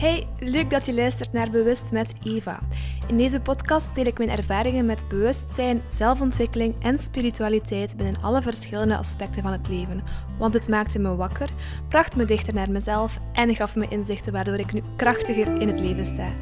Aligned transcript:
Hey, 0.00 0.26
leuk 0.38 0.70
dat 0.70 0.86
je 0.86 0.94
luistert 0.94 1.32
naar 1.32 1.50
Bewust 1.50 1.92
met 1.92 2.12
Eva. 2.24 2.60
In 3.08 3.16
deze 3.16 3.40
podcast 3.40 3.94
deel 3.94 4.06
ik 4.06 4.18
mijn 4.18 4.30
ervaringen 4.30 4.86
met 4.86 5.08
bewustzijn, 5.08 5.82
zelfontwikkeling 5.88 6.82
en 6.82 6.98
spiritualiteit 6.98 7.96
binnen 7.96 8.22
alle 8.22 8.42
verschillende 8.42 8.96
aspecten 8.96 9.42
van 9.42 9.52
het 9.52 9.68
leven. 9.68 10.02
Want 10.38 10.54
het 10.54 10.68
maakte 10.68 10.98
me 10.98 11.14
wakker, 11.16 11.50
bracht 11.88 12.16
me 12.16 12.24
dichter 12.24 12.54
naar 12.54 12.70
mezelf 12.70 13.18
en 13.32 13.54
gaf 13.54 13.76
me 13.76 13.88
inzichten 13.88 14.32
waardoor 14.32 14.58
ik 14.58 14.72
nu 14.72 14.82
krachtiger 14.96 15.60
in 15.60 15.68
het 15.68 15.80
leven 15.80 16.06
sta. 16.06 16.32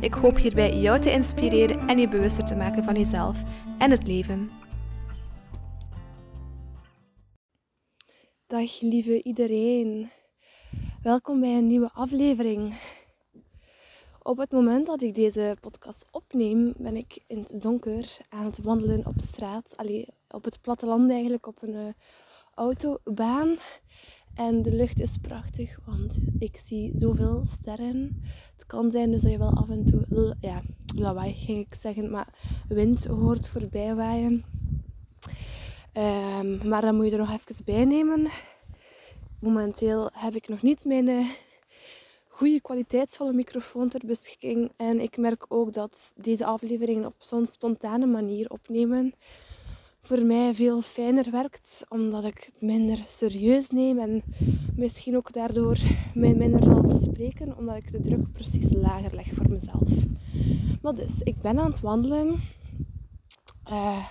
Ik 0.00 0.14
hoop 0.14 0.36
hierbij 0.36 0.76
jou 0.76 1.00
te 1.00 1.12
inspireren 1.12 1.88
en 1.88 1.98
je 1.98 2.08
bewuster 2.08 2.44
te 2.44 2.56
maken 2.56 2.84
van 2.84 2.94
jezelf 2.94 3.42
en 3.78 3.90
het 3.90 4.06
leven. 4.06 4.50
Dag 8.46 8.80
lieve 8.80 9.22
iedereen. 9.22 10.10
Welkom 11.04 11.40
bij 11.40 11.56
een 11.56 11.66
nieuwe 11.66 11.90
aflevering. 11.92 12.74
Op 14.26 14.38
het 14.38 14.52
moment 14.52 14.86
dat 14.86 15.02
ik 15.02 15.14
deze 15.14 15.56
podcast 15.60 16.04
opneem, 16.10 16.72
ben 16.76 16.96
ik 16.96 17.22
in 17.26 17.38
het 17.38 17.62
donker 17.62 18.16
aan 18.28 18.44
het 18.44 18.62
wandelen 18.62 19.06
op 19.06 19.14
straat. 19.16 19.72
Allee, 19.76 20.06
op 20.30 20.44
het 20.44 20.60
platteland 20.60 21.10
eigenlijk, 21.10 21.46
op 21.46 21.62
een 21.62 21.74
uh, 21.74 21.88
autobaan. 22.54 23.56
En 24.34 24.62
de 24.62 24.74
lucht 24.74 25.00
is 25.00 25.16
prachtig, 25.16 25.78
want 25.86 26.18
ik 26.38 26.56
zie 26.56 26.90
zoveel 26.92 27.44
sterren. 27.44 28.22
Het 28.56 28.66
kan 28.66 28.90
zijn 28.90 29.10
dus 29.10 29.22
dat 29.22 29.30
je 29.30 29.38
wel 29.38 29.56
af 29.56 29.68
en 29.68 29.84
toe, 29.84 30.36
ja, 30.40 30.62
lawaai 30.96 31.32
ging 31.32 31.66
ik 31.66 31.74
zeggen, 31.74 32.10
maar 32.10 32.28
wind 32.68 33.04
hoort 33.04 33.48
voorbij 33.48 33.94
waaien. 33.94 34.44
Um, 35.92 36.68
maar 36.68 36.80
dan 36.80 36.94
moet 36.94 37.04
je 37.04 37.12
er 37.12 37.18
nog 37.18 37.32
even 37.32 37.64
bij 37.64 37.84
nemen. 37.84 38.28
Momenteel 39.40 40.10
heb 40.12 40.34
ik 40.34 40.48
nog 40.48 40.62
niet 40.62 40.84
mijn 40.84 41.08
uh, 41.08 41.30
goede 42.36 42.60
kwaliteitsvolle 42.60 43.32
microfoon 43.32 43.88
ter 43.88 44.06
beschikking. 44.06 44.72
En 44.76 45.00
ik 45.00 45.16
merk 45.16 45.44
ook 45.48 45.72
dat 45.72 46.12
deze 46.16 46.44
afleveringen 46.44 47.06
op 47.06 47.14
zo'n 47.18 47.46
spontane 47.46 48.06
manier 48.06 48.50
opnemen 48.50 49.14
voor 50.00 50.22
mij 50.22 50.54
veel 50.54 50.82
fijner 50.82 51.30
werkt, 51.30 51.84
omdat 51.88 52.24
ik 52.24 52.42
het 52.52 52.62
minder 52.62 53.04
serieus 53.08 53.68
neem 53.68 53.98
en 53.98 54.22
misschien 54.76 55.16
ook 55.16 55.32
daardoor 55.32 55.78
mij 56.14 56.34
minder 56.34 56.64
zal 56.64 56.82
verspreken, 56.82 57.56
omdat 57.56 57.76
ik 57.76 57.92
de 57.92 58.00
druk 58.00 58.32
precies 58.32 58.72
lager 58.72 59.14
leg 59.14 59.34
voor 59.34 59.48
mezelf. 59.48 59.90
Maar 60.82 60.94
dus, 60.94 61.20
ik 61.20 61.40
ben 61.40 61.58
aan 61.58 61.70
het 61.70 61.80
wandelen. 61.80 62.40
Uh, 63.70 64.08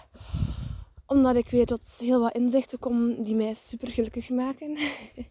omdat 1.05 1.35
ik 1.35 1.49
weet 1.49 1.67
dat 1.67 1.97
heel 1.99 2.19
wat 2.19 2.35
inzichten 2.35 2.79
komen 2.79 3.23
die 3.23 3.35
mij 3.35 3.53
super 3.53 3.87
gelukkig 3.87 4.29
maken. 4.29 4.77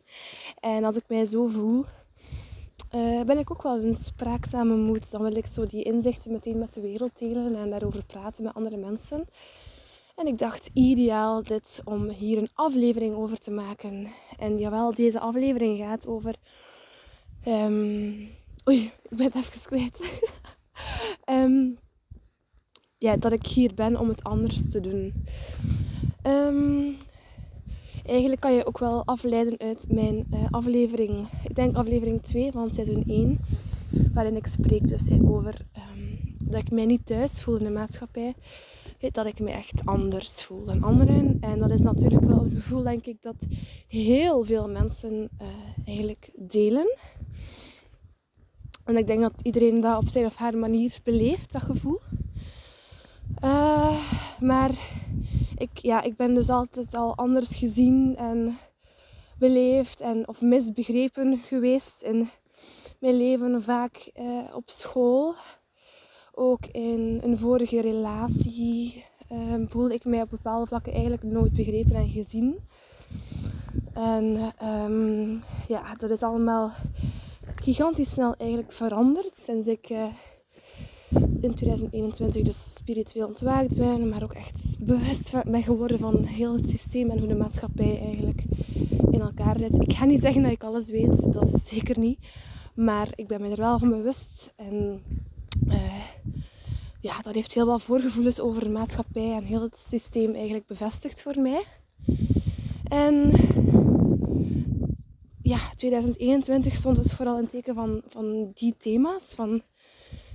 en 0.75 0.85
als 0.85 0.97
ik 0.97 1.05
mij 1.09 1.27
zo 1.27 1.47
voel, 1.47 1.85
uh, 2.95 3.23
ben 3.23 3.39
ik 3.39 3.51
ook 3.51 3.63
wel 3.63 3.83
een 3.83 3.95
spraakzame 3.95 4.77
moed. 4.77 5.11
Dan 5.11 5.23
wil 5.23 5.37
ik 5.37 5.47
zo 5.47 5.67
die 5.67 5.83
inzichten 5.83 6.33
meteen 6.33 6.59
met 6.59 6.75
de 6.75 6.81
wereld 6.81 7.19
delen 7.19 7.57
en 7.57 7.71
daarover 7.71 8.05
praten 8.05 8.45
met 8.45 8.55
andere 8.55 8.77
mensen. 8.77 9.29
En 10.17 10.27
ik 10.27 10.39
dacht, 10.39 10.71
ideaal 10.73 11.43
dit 11.43 11.81
om 11.85 12.09
hier 12.09 12.39
een 12.39 12.51
aflevering 12.55 13.15
over 13.15 13.39
te 13.39 13.51
maken. 13.51 14.07
En 14.39 14.59
jawel, 14.59 14.95
deze 14.95 15.21
aflevering 15.21 15.79
gaat 15.79 16.07
over... 16.07 16.35
Um... 17.49 18.31
Oei, 18.69 18.93
ik 19.09 19.17
ben 19.17 19.27
het 19.27 19.35
even 19.35 19.61
kwijt. 19.61 20.21
um, 21.27 21.79
ja, 23.07 23.17
dat 23.17 23.33
ik 23.33 23.47
hier 23.47 23.75
ben 23.75 23.97
om 23.97 24.09
het 24.09 24.25
anders 24.25 24.71
te 24.71 24.81
doen. 24.81 25.25
Um, 26.27 26.97
eigenlijk 28.07 28.41
kan 28.41 28.53
je 28.53 28.67
ook 28.67 28.79
wel 28.79 29.05
afleiden 29.05 29.59
uit 29.59 29.85
mijn 29.89 30.27
uh, 30.35 30.47
aflevering, 30.51 31.29
ik 31.45 31.55
denk 31.55 31.77
aflevering 31.77 32.23
2 32.23 32.53
van 32.53 32.71
seizoen 32.71 33.05
1, 33.07 33.39
waarin 34.15 34.37
ik 34.37 34.47
spreek 34.47 34.89
dus 34.89 35.11
over 35.11 35.67
um, 35.77 36.37
dat 36.45 36.61
ik 36.61 36.71
mij 36.71 36.87
niet 36.87 37.07
thuis 37.07 37.43
voel 37.43 37.57
in 37.57 37.65
de 37.65 37.71
maatschappij, 37.71 38.35
dat 39.11 39.27
ik 39.27 39.41
me 39.41 39.51
echt 39.51 39.87
anders 39.87 40.45
voel 40.45 40.65
dan 40.65 40.83
anderen. 40.83 41.37
En 41.41 41.59
dat 41.59 41.71
is 41.71 41.81
natuurlijk 41.81 42.25
wel 42.25 42.45
een 42.45 42.51
gevoel, 42.51 42.83
denk 42.83 43.07
ik, 43.07 43.23
dat 43.23 43.47
heel 43.89 44.45
veel 44.45 44.69
mensen 44.69 45.29
uh, 45.41 45.49
eigenlijk 45.87 46.31
delen. 46.37 46.97
En 48.85 48.97
ik 48.97 49.07
denk 49.07 49.21
dat 49.21 49.33
iedereen 49.43 49.81
dat 49.81 49.97
op 49.97 50.09
zijn 50.09 50.27
of 50.27 50.37
haar 50.37 50.57
manier 50.57 50.99
beleeft, 51.03 51.53
dat 51.53 51.63
gevoel. 51.63 52.01
Uh, 53.45 53.97
maar 54.41 54.71
ik, 55.57 55.79
ja, 55.79 56.03
ik 56.03 56.17
ben 56.17 56.35
dus 56.35 56.49
altijd 56.49 56.95
al 56.95 57.17
anders 57.17 57.57
gezien 57.57 58.17
en 58.17 58.59
beleefd 59.39 60.01
en, 60.01 60.29
of 60.29 60.41
misbegrepen 60.41 61.39
geweest 61.39 62.03
in 62.03 62.31
mijn 63.01 63.17
leven. 63.17 63.63
Vaak 63.63 64.11
uh, 64.21 64.55
op 64.55 64.71
school, 64.71 65.35
ook 66.33 66.67
in 66.67 67.21
een 67.23 67.39
vorige 67.39 67.81
relatie, 67.81 69.05
uh, 69.33 69.55
voelde 69.69 69.95
ik 69.95 70.05
mij 70.05 70.23
op 70.23 70.31
bepaalde 70.31 70.67
vlakken 70.67 70.93
eigenlijk 70.93 71.23
nooit 71.23 71.53
begrepen 71.53 71.95
en 71.95 72.11
gezien. 72.11 72.57
En 73.93 74.53
um, 74.65 75.43
ja, 75.69 75.95
dat 75.95 76.11
is 76.11 76.23
allemaal 76.23 76.73
gigantisch 77.55 78.11
snel 78.11 78.35
eigenlijk 78.37 78.73
veranderd 78.73 79.39
sinds 79.39 79.67
ik 79.67 79.91
in 81.43 81.55
2021 81.55 82.43
dus 82.43 82.75
spiritueel 82.75 83.27
ontwaakt 83.27 83.77
ben, 83.77 84.09
maar 84.09 84.23
ook 84.23 84.33
echt 84.33 84.77
bewust 84.79 85.33
ben 85.45 85.63
geworden 85.63 85.99
van 85.99 86.25
heel 86.25 86.55
het 86.55 86.69
systeem 86.69 87.11
en 87.11 87.19
hoe 87.19 87.29
de 87.29 87.35
maatschappij 87.35 88.01
eigenlijk 88.01 88.45
in 89.11 89.21
elkaar 89.21 89.59
zit. 89.59 89.83
Ik 89.83 89.93
ga 89.93 90.05
niet 90.05 90.21
zeggen 90.21 90.43
dat 90.43 90.53
ik 90.53 90.65
alles 90.65 90.91
weet, 90.91 91.33
dat 91.33 91.55
is 91.55 91.67
zeker 91.67 91.99
niet, 91.99 92.19
maar 92.75 93.09
ik 93.15 93.27
ben 93.27 93.41
me 93.41 93.49
er 93.49 93.57
wel 93.57 93.79
van 93.79 93.89
bewust 93.89 94.53
en 94.57 95.03
uh, 95.69 96.05
ja, 97.01 97.23
dat 97.23 97.35
heeft 97.35 97.55
heel 97.55 97.67
wat 97.67 97.83
voorgevoelens 97.83 98.41
over 98.41 98.65
de 98.65 98.71
maatschappij 98.71 99.33
en 99.33 99.45
heel 99.45 99.63
het 99.63 99.77
systeem 99.77 100.35
eigenlijk 100.35 100.67
bevestigd 100.67 101.23
voor 101.23 101.39
mij. 101.39 101.63
En 102.85 103.33
ja, 105.43 105.59
2021 105.77 106.75
stond 106.75 106.97
dus 106.97 107.13
vooral 107.13 107.39
in 107.39 107.49
teken 107.49 107.75
van, 107.75 108.03
van 108.07 108.51
die 108.55 108.75
thema's, 108.79 109.35
van 109.35 109.63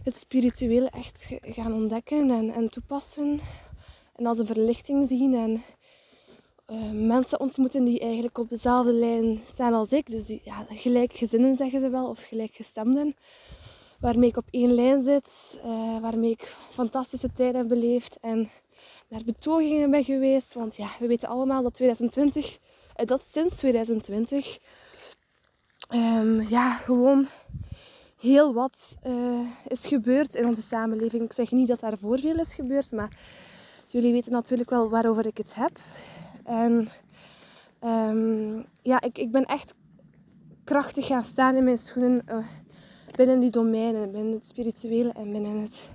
het 0.08 0.18
spirituele 0.18 0.90
echt 0.90 1.30
gaan 1.42 1.74
ontdekken 1.74 2.32
en, 2.32 2.50
en 2.50 2.70
toepassen. 2.70 3.40
En 4.16 4.26
als 4.26 4.38
een 4.38 4.46
verlichting 4.46 5.08
zien 5.08 5.34
en 5.34 5.64
uh, 6.68 7.08
mensen 7.08 7.40
ontmoeten 7.40 7.86
die 7.86 8.00
eigenlijk 8.00 8.38
op 8.38 8.50
dezelfde 8.50 8.94
lijn 8.94 9.42
staan 9.46 9.74
als 9.74 9.92
ik. 9.92 10.12
Dus 10.12 10.26
die, 10.26 10.42
ja, 10.44 10.66
gelijkgezinnen 10.70 11.56
zeggen 11.56 11.80
ze 11.80 11.90
wel, 11.90 12.10
of 12.10 12.22
gelijkgestemden. 12.22 13.16
Waarmee 14.00 14.30
ik 14.30 14.38
op 14.38 14.48
één 14.50 14.74
lijn 14.74 15.04
zit, 15.04 15.60
uh, 15.66 16.00
waarmee 16.00 16.32
ik 16.32 16.56
fantastische 16.70 17.34
tijden 17.34 17.60
heb 17.60 17.68
beleefd 17.68 18.18
en 18.22 18.50
naar 19.08 19.24
betogingen 19.26 19.92
ben 19.92 20.04
geweest. 20.04 20.54
Want 20.54 20.76
ja, 20.76 20.90
we 21.00 21.08
weten 21.08 21.30
allemaal 21.30 21.64
dat 21.64 21.74
2020, 21.74 22.58
uh, 22.98 23.06
dat 23.06 23.24
sinds 23.32 23.56
2020, 23.58 24.58
um, 25.90 26.42
ja, 26.42 26.74
gewoon 26.74 27.28
heel 28.20 28.54
wat 28.54 28.98
uh, 29.08 29.40
is 29.68 29.86
gebeurd 29.86 30.36
in 30.36 30.46
onze 30.46 30.62
samenleving. 30.62 31.24
Ik 31.24 31.34
zeg 31.34 31.52
niet 31.52 31.68
dat 31.68 31.80
daar 31.80 31.98
voor 31.98 32.20
veel 32.20 32.36
is 32.36 32.54
gebeurd, 32.54 32.92
maar 32.92 33.18
jullie 33.88 34.12
weten 34.12 34.32
natuurlijk 34.32 34.70
wel 34.70 34.90
waarover 34.90 35.26
ik 35.26 35.38
het 35.38 35.56
heb. 35.56 35.80
En 36.44 36.90
um, 37.84 38.66
ja, 38.82 39.02
ik, 39.02 39.18
ik 39.18 39.32
ben 39.32 39.46
echt 39.46 39.74
krachtig 40.64 41.06
gaan 41.06 41.24
staan 41.24 41.56
in 41.56 41.64
mijn 41.64 41.78
schoenen 41.78 42.22
uh, 42.30 42.38
binnen 43.16 43.40
die 43.40 43.50
domeinen, 43.50 44.12
binnen 44.12 44.34
het 44.34 44.48
spirituele 44.48 45.10
en 45.10 45.32
binnen 45.32 45.62
het, 45.62 45.92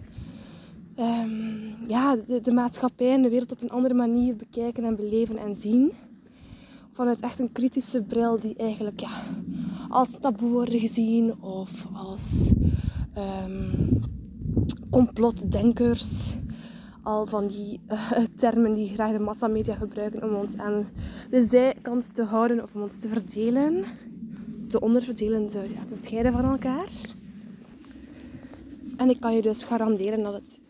um, 0.98 1.76
ja, 1.86 2.16
de, 2.16 2.40
de 2.40 2.52
maatschappij 2.52 3.12
en 3.12 3.22
de 3.22 3.28
wereld 3.28 3.52
op 3.52 3.62
een 3.62 3.70
andere 3.70 3.94
manier 3.94 4.36
bekijken 4.36 4.84
en 4.84 4.96
beleven 4.96 5.38
en 5.38 5.56
zien. 5.56 5.92
Vanuit 6.92 7.20
echt 7.20 7.38
een 7.38 7.52
kritische 7.52 8.02
bril 8.02 8.40
die 8.40 8.56
eigenlijk 8.56 9.00
ja, 9.00 9.22
als 9.92 10.10
taboe 10.20 10.50
worden 10.50 10.80
gezien 10.80 11.42
of 11.42 11.88
als 11.92 12.52
um, 13.18 14.00
complotdenkers. 14.90 16.32
Al 17.02 17.26
van 17.26 17.46
die 17.46 17.80
uh, 17.88 18.12
termen 18.36 18.74
die 18.74 18.88
graag 18.88 19.12
de 19.12 19.18
massamedia 19.18 19.74
gebruiken 19.74 20.22
om 20.22 20.34
ons 20.34 20.56
aan 20.56 20.86
de 21.30 21.42
zijkant 21.42 22.14
te 22.14 22.22
houden 22.22 22.62
of 22.62 22.74
om 22.74 22.82
ons 22.82 23.00
te 23.00 23.08
verdelen. 23.08 23.84
Te 24.68 24.80
onderverdelen, 24.80 25.46
te, 25.46 25.58
ja, 25.74 25.84
te 25.84 25.96
scheiden 25.96 26.32
van 26.32 26.44
elkaar. 26.44 26.88
En 28.96 29.10
ik 29.10 29.20
kan 29.20 29.34
je 29.34 29.42
dus 29.42 29.62
garanderen 29.62 30.22
dat 30.22 30.32
het... 30.32 30.60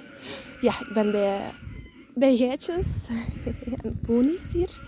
ja, 0.66 0.80
ik 0.80 0.90
ben 0.94 1.10
bij, 1.10 1.54
bij 2.14 2.36
geitjes 2.36 3.08
en 3.82 3.98
ponies 4.06 4.52
hier. 4.52 4.80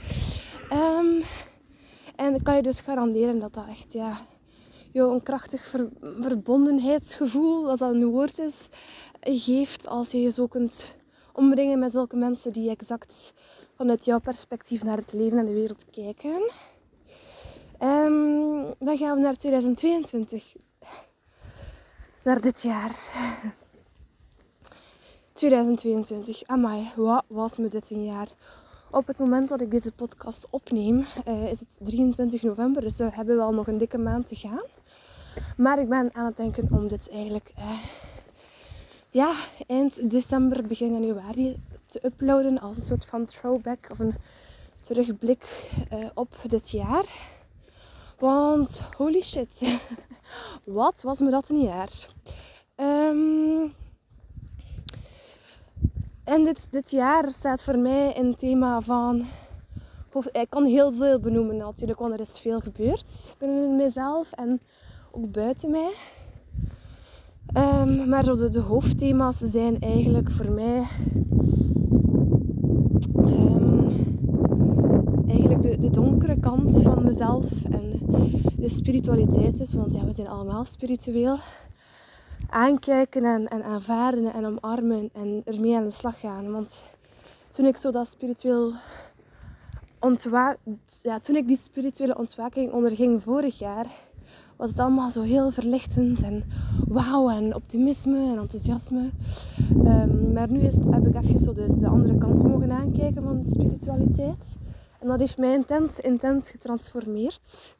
Um, 0.72 1.22
ik 2.34 2.44
kan 2.44 2.56
je 2.56 2.62
dus 2.62 2.80
garanderen 2.80 3.38
dat 3.38 3.54
dat 3.54 3.66
echt 3.68 3.92
ja, 3.92 4.26
jou 4.92 5.12
een 5.12 5.22
krachtig 5.22 5.66
ver 5.66 5.88
verbondenheidsgevoel, 6.00 7.62
dat 7.62 7.78
dat 7.78 7.94
een 7.94 8.04
woord 8.04 8.38
is, 8.38 8.68
geeft 9.20 9.88
als 9.88 10.10
je 10.10 10.20
je 10.20 10.30
zo 10.30 10.46
kunt 10.46 10.96
omringen 11.32 11.78
met 11.78 11.92
zulke 11.92 12.16
mensen 12.16 12.52
die 12.52 12.70
exact 12.70 13.32
vanuit 13.76 14.04
jouw 14.04 14.20
perspectief 14.20 14.82
naar 14.82 14.96
het 14.96 15.12
leven 15.12 15.38
en 15.38 15.46
de 15.46 15.52
wereld 15.52 15.84
kijken. 15.90 16.52
En 17.78 18.74
dan 18.78 18.96
gaan 18.96 19.16
we 19.16 19.22
naar 19.22 19.36
2022. 19.36 20.54
naar 22.24 22.40
dit 22.40 22.62
jaar. 22.62 23.12
2022. 25.32 26.42
Amai, 26.46 26.92
wat 26.96 27.24
was 27.26 27.58
me 27.58 27.68
dit 27.68 27.90
een 27.90 28.04
jaar. 28.04 28.28
Op 28.94 29.06
het 29.06 29.18
moment 29.18 29.48
dat 29.48 29.60
ik 29.60 29.70
deze 29.70 29.92
podcast 29.92 30.46
opneem, 30.50 31.06
uh, 31.28 31.50
is 31.50 31.60
het 31.60 31.68
23 31.78 32.42
november. 32.42 32.82
Dus 32.82 32.96
we 32.96 33.08
hebben 33.12 33.36
wel 33.36 33.52
nog 33.52 33.66
een 33.66 33.78
dikke 33.78 33.98
maand 33.98 34.26
te 34.26 34.34
gaan. 34.34 34.62
Maar 35.56 35.78
ik 35.78 35.88
ben 35.88 36.14
aan 36.14 36.24
het 36.24 36.36
denken 36.36 36.68
om 36.70 36.88
dit 36.88 37.10
eigenlijk 37.10 37.52
uh, 37.58 37.78
ja, 39.10 39.34
eind 39.66 40.10
december, 40.10 40.66
begin 40.66 40.92
januari 40.92 41.62
te 41.86 42.00
uploaden. 42.04 42.60
Als 42.60 42.76
een 42.76 42.82
soort 42.82 43.06
van 43.06 43.24
throwback 43.24 43.86
of 43.90 43.98
een 43.98 44.14
terugblik 44.80 45.70
uh, 45.92 46.06
op 46.14 46.36
dit 46.48 46.70
jaar. 46.70 47.04
Want 48.18 48.80
holy 48.96 49.22
shit, 49.22 49.78
wat 50.64 51.02
was 51.02 51.18
me 51.18 51.30
dat 51.30 51.48
een 51.48 51.60
jaar. 51.60 51.90
Um, 52.76 53.74
en 56.24 56.44
dit, 56.44 56.66
dit 56.70 56.90
jaar 56.90 57.30
staat 57.30 57.64
voor 57.64 57.78
mij 57.78 58.18
een 58.18 58.34
thema 58.34 58.80
van. 58.80 59.24
Ik 60.32 60.46
kan 60.50 60.64
heel 60.64 60.92
veel 60.92 61.20
benoemen 61.20 61.56
natuurlijk, 61.56 61.98
want 61.98 62.12
er 62.12 62.20
is 62.20 62.38
veel 62.40 62.60
gebeurd 62.60 63.36
binnen 63.38 63.76
mezelf 63.76 64.32
en 64.32 64.60
ook 65.10 65.32
buiten 65.32 65.70
mij. 65.70 65.92
Um, 67.56 68.08
maar 68.08 68.24
de, 68.24 68.60
hoofdthema's 68.68 69.38
zijn 69.38 69.80
eigenlijk 69.80 70.30
voor 70.30 70.50
mij. 70.52 70.82
Um, 73.16 73.86
eigenlijk 75.28 75.62
de, 75.62 75.78
de, 75.78 75.90
donkere 75.90 76.40
kant 76.40 76.82
van 76.82 77.04
mezelf 77.04 77.64
en 77.64 77.90
de 78.56 78.68
spiritualiteit 78.68 79.58
dus, 79.58 79.74
want 79.74 79.94
ja, 79.94 80.04
we 80.04 80.12
zijn 80.12 80.28
allemaal 80.28 80.64
spiritueel 80.64 81.36
aankijken 82.54 83.24
en, 83.24 83.48
en 83.48 83.62
en 84.34 84.46
omarmen 84.46 85.10
en 85.12 85.42
ermee 85.44 85.76
aan 85.76 85.84
de 85.84 85.90
slag 85.90 86.20
gaan. 86.20 86.52
Want 86.52 86.84
toen 87.50 87.66
ik 87.66 87.76
zo 87.76 87.90
dat 87.90 88.08
spiritueel 88.08 88.72
ontwa 90.00 90.56
ja, 91.02 91.18
toen 91.18 91.36
ik 91.36 91.46
die 91.46 91.56
spirituele 91.56 92.18
ontwaking 92.18 92.72
onderging 92.72 93.22
vorig 93.22 93.58
jaar, 93.58 93.86
was 94.56 94.70
het 94.70 94.78
allemaal 94.78 95.10
zo 95.10 95.22
heel 95.22 95.50
verlichtend 95.50 96.22
en 96.22 96.44
wauw 96.88 97.30
en 97.30 97.54
optimisme 97.54 98.18
en 98.18 98.38
enthousiasme. 98.38 99.10
Um, 99.70 100.32
maar 100.32 100.50
nu 100.50 100.60
is, 100.60 100.74
heb 100.90 101.06
ik 101.06 101.14
even 101.14 101.38
zo 101.38 101.52
de, 101.52 101.76
de 101.76 101.88
andere 101.88 102.18
kant 102.18 102.42
mogen 102.42 102.72
aankijken 102.72 103.22
van 103.22 103.42
de 103.42 103.48
spiritualiteit. 103.50 104.56
En 105.00 105.08
dat 105.08 105.18
heeft 105.18 105.38
mij 105.38 105.54
intens, 105.54 106.00
intens 106.00 106.50
getransformeerd 106.50 107.76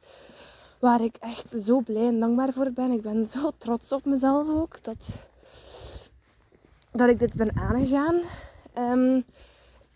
waar 0.84 1.00
ik 1.00 1.16
echt 1.16 1.50
zo 1.50 1.81
blij 1.81 2.06
en 2.06 2.20
dankbaar 2.20 2.52
voor 2.52 2.70
ben. 2.70 2.90
Ik 2.90 3.02
ben 3.02 3.26
zo 3.26 3.50
trots 3.58 3.92
op 3.92 4.04
mezelf 4.04 4.48
ook 4.48 4.82
dat, 4.82 5.06
dat 6.92 7.08
ik 7.08 7.19
dit 7.19 7.36
ben 7.36 7.56
aangegaan. 7.56 8.14
Um, 8.78 9.25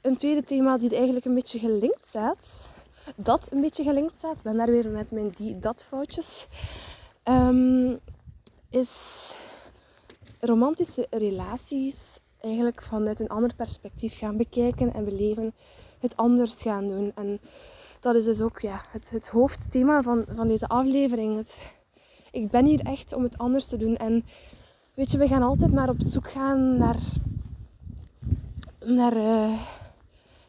een 0.01 0.17
tweede 0.17 0.43
thema 0.43 0.79
die 0.79 0.95
eigenlijk 0.95 1.25
een 1.25 1.35
beetje 1.35 1.59
gelinkt 1.59 2.07
staat. 2.07 2.71
Dat 3.17 3.49
een 3.53 3.61
beetje 3.61 3.83
gelinkt 3.83 4.15
staat. 4.15 4.43
Ben 4.43 4.57
daar 4.57 4.71
weer 4.71 4.89
met 4.89 5.11
mijn 5.11 5.31
die-dat 5.37 5.85
foutjes. 5.89 6.47
Um, 7.25 7.99
is 8.71 9.33
romantische 10.41 11.07
relaties 11.11 12.19
eigenlijk 12.41 12.83
vanuit 12.83 13.21
een 13.21 13.29
ander 13.29 13.55
perspectief 13.55 14.19
gaan 14.19 14.37
bekijken 14.37 14.95
en 14.95 15.05
beleven. 15.05 15.55
Het 15.99 16.17
anders 16.17 16.63
gaan 16.63 16.89
doen. 16.89 17.13
En 17.15 17.41
dat 18.01 18.15
is 18.15 18.25
dus 18.25 18.43
ook 18.43 18.61
ja, 18.61 18.81
het, 18.91 19.11
het 19.11 19.29
hoofdthema 19.29 20.03
van, 20.03 20.25
van 20.29 20.49
deze 20.49 20.69
aflevering. 20.69 21.37
Het, 21.37 21.57
ik 22.31 22.51
ben 22.51 22.65
hier 22.65 22.81
echt 22.81 23.13
om 23.13 23.23
het 23.23 23.39
anders 23.39 23.67
te 23.67 23.77
doen. 23.77 23.97
En 23.97 24.25
weet 24.95 25.11
je, 25.11 25.19
we 25.19 25.29
gaan 25.29 25.43
altijd 25.43 25.73
maar 25.73 25.89
op 25.89 26.01
zoek 26.03 26.31
gaan 26.31 26.77
naar, 26.77 26.97
naar 28.85 29.17
uh, 29.17 29.61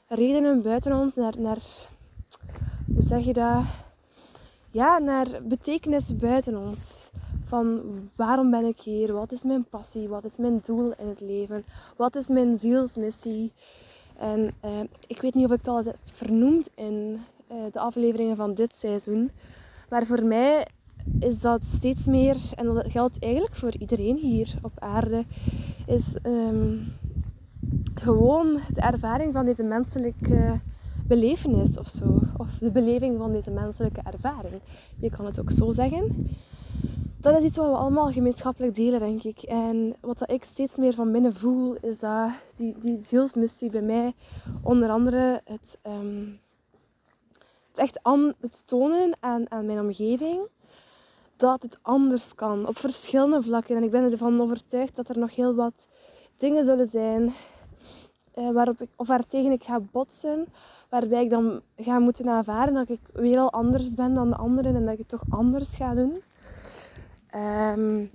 redenen 0.08 0.62
buiten 0.62 0.94
ons, 0.94 1.16
naar, 1.16 1.34
naar, 1.38 1.58
hoe 2.94 3.04
zeg 3.04 3.26
je 3.26 3.34
dat? 3.34 3.64
Ja, 4.72 4.98
naar 4.98 5.28
betekenis 5.44 6.16
buiten 6.16 6.58
ons. 6.58 7.10
Van 7.44 7.82
waarom 8.16 8.52
ben 8.52 8.66
ik 8.66 8.80
hier? 8.80 9.14
Wat 9.14 9.32
is 9.32 9.44
mijn 9.44 9.66
passie? 9.70 10.08
Wat 10.08 10.24
is 10.24 10.38
mijn 10.38 10.62
doel 10.66 10.94
in 10.98 11.08
het 11.08 11.22
leven? 11.22 11.64
Wat 11.98 12.16
is 12.16 12.28
mijn 12.28 12.58
zielsmissie? 12.58 13.54
En 14.18 14.54
uh, 14.66 14.80
ik 15.08 15.22
weet 15.22 15.34
niet 15.34 15.46
of 15.46 15.52
ik 15.52 15.58
het 15.58 15.68
al 15.68 15.78
eens 15.78 15.86
heb 15.86 15.98
vernoemd 16.06 16.70
in 16.76 17.14
eh, 17.14 17.39
de 17.72 17.80
afleveringen 17.80 18.36
van 18.36 18.54
dit 18.54 18.76
seizoen. 18.76 19.32
Maar 19.90 20.06
voor 20.06 20.24
mij 20.24 20.68
is 21.20 21.40
dat 21.42 21.64
steeds 21.64 22.06
meer, 22.06 22.38
en 22.56 22.66
dat 22.66 22.92
geldt 22.92 23.20
eigenlijk 23.20 23.56
voor 23.56 23.76
iedereen 23.80 24.18
hier 24.18 24.54
op 24.62 24.72
aarde, 24.76 25.26
is 25.86 26.16
um, 26.24 26.82
gewoon 27.94 28.60
de 28.74 28.82
ervaring 28.82 29.32
van 29.34 29.46
deze 29.46 29.64
menselijke 29.64 30.60
belevenis 31.08 31.78
of 31.78 31.90
zo. 31.90 32.20
Of 32.38 32.48
de 32.60 32.72
beleving 32.72 33.18
van 33.18 33.32
deze 33.32 33.52
menselijke 33.52 34.02
ervaring. 34.04 34.62
Je 35.00 35.10
kan 35.10 35.26
het 35.26 35.40
ook 35.40 35.52
zo 35.52 35.72
zeggen. 35.72 36.30
Dat 37.18 37.38
is 37.38 37.44
iets 37.44 37.58
wat 37.58 37.68
we 37.68 37.76
allemaal 37.76 38.12
gemeenschappelijk 38.12 38.76
delen, 38.76 39.00
denk 39.00 39.24
ik. 39.24 39.42
En 39.42 39.96
wat 40.02 40.32
ik 40.32 40.44
steeds 40.44 40.78
meer 40.78 40.94
van 40.94 41.12
binnen 41.12 41.36
voel, 41.36 41.76
is 41.82 42.00
dat 42.00 42.30
die, 42.56 42.76
die 42.80 43.00
zielsmissie 43.04 43.72
bij 43.72 43.82
mij 43.82 44.14
onder 44.62 44.90
andere 44.90 45.42
het 45.46 45.80
um, 45.88 46.40
echt 47.80 48.00
aan 48.02 48.34
het 48.40 48.64
tonen 48.66 49.18
aan, 49.20 49.52
aan 49.52 49.66
mijn 49.66 49.80
omgeving 49.80 50.48
dat 51.36 51.62
het 51.62 51.80
anders 51.82 52.36
kan 52.36 52.68
op 52.68 52.78
verschillende 52.78 53.42
vlakken. 53.42 53.76
En 53.76 53.84
ik 53.84 53.92
ben 53.92 54.12
ervan 54.12 54.42
overtuigd 54.42 54.96
dat 54.96 55.10
er 55.10 55.20
nog 55.20 55.36
heel 55.36 55.56
wat 55.56 55.88
dingen 56.38 56.64
zullen 56.64 56.86
zijn 56.86 57.34
eh, 58.34 58.52
waarop 58.52 58.82
ik, 58.82 58.90
of 58.96 59.08
waartegen 59.08 59.52
ik 59.52 59.64
ga 59.64 59.80
botsen, 59.80 60.48
waarbij 60.90 61.24
ik 61.24 61.30
dan 61.30 61.62
ga 61.78 62.00
moeten 62.00 62.30
aanvaarden 62.30 62.74
dat 62.74 62.90
ik 62.90 63.00
weer 63.14 63.38
al 63.38 63.52
anders 63.52 63.94
ben 63.94 64.14
dan 64.14 64.30
de 64.30 64.36
anderen 64.36 64.76
en 64.76 64.84
dat 64.84 64.94
ik 64.94 65.00
het 65.00 65.08
toch 65.08 65.24
anders 65.30 65.76
ga 65.76 65.94
doen. 65.94 66.22
Um, 67.36 68.12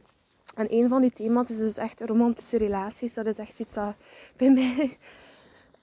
en 0.54 0.66
een 0.68 0.88
van 0.88 1.00
die 1.00 1.12
thema's 1.12 1.50
is 1.50 1.58
dus 1.58 1.76
echt 1.76 2.00
romantische 2.00 2.58
relaties. 2.58 3.14
Dat 3.14 3.26
is 3.26 3.38
echt 3.38 3.60
iets 3.60 3.74
dat 3.74 3.94
bij 4.36 4.50
mij 4.50 4.96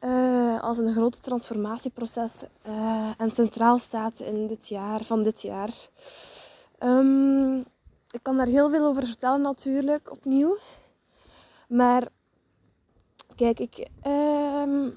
uh, 0.01 0.61
als 0.63 0.77
een 0.77 0.93
groot 0.93 1.23
transformatieproces 1.23 2.43
uh, 2.67 3.09
en 3.17 3.31
centraal 3.31 3.79
staat 3.79 4.19
in 4.19 4.47
dit 4.47 4.67
jaar, 4.67 5.03
van 5.03 5.23
dit 5.23 5.41
jaar. 5.41 5.73
Um, 6.83 7.59
ik 8.11 8.19
kan 8.21 8.37
daar 8.37 8.47
heel 8.47 8.69
veel 8.69 8.85
over 8.85 9.05
vertellen 9.05 9.41
natuurlijk, 9.41 10.11
opnieuw. 10.11 10.57
Maar 11.67 12.07
kijk, 13.35 13.59
ik, 13.59 13.89
uh, 14.07 14.87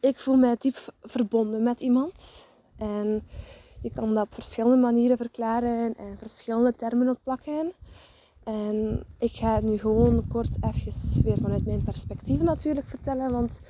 ik 0.00 0.18
voel 0.18 0.36
mij 0.36 0.56
diep 0.58 0.94
verbonden 1.02 1.62
met 1.62 1.80
iemand. 1.80 2.46
En 2.78 3.22
je 3.82 3.90
kan 3.94 4.14
dat 4.14 4.24
op 4.24 4.34
verschillende 4.34 4.76
manieren 4.76 5.16
verklaren 5.16 5.96
en 5.96 6.18
verschillende 6.18 6.74
termen 6.74 7.08
opplakken. 7.08 7.72
En 8.44 9.04
ik 9.18 9.32
ga 9.32 9.54
het 9.54 9.64
nu 9.64 9.78
gewoon 9.78 10.28
kort 10.28 10.56
even 10.60 11.22
weer 11.22 11.38
vanuit 11.40 11.66
mijn 11.66 11.84
perspectief 11.84 12.40
natuurlijk 12.40 12.88
vertellen. 12.88 13.32
Want 13.32 13.60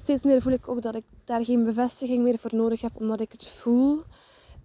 steeds 0.00 0.24
meer 0.24 0.42
voel 0.42 0.52
ik 0.52 0.68
ook 0.68 0.82
dat 0.82 0.94
ik 0.94 1.04
daar 1.24 1.44
geen 1.44 1.64
bevestiging 1.64 2.22
meer 2.22 2.38
voor 2.38 2.54
nodig 2.54 2.80
heb, 2.80 2.92
omdat 2.94 3.20
ik 3.20 3.32
het 3.32 3.46
voel 3.46 4.02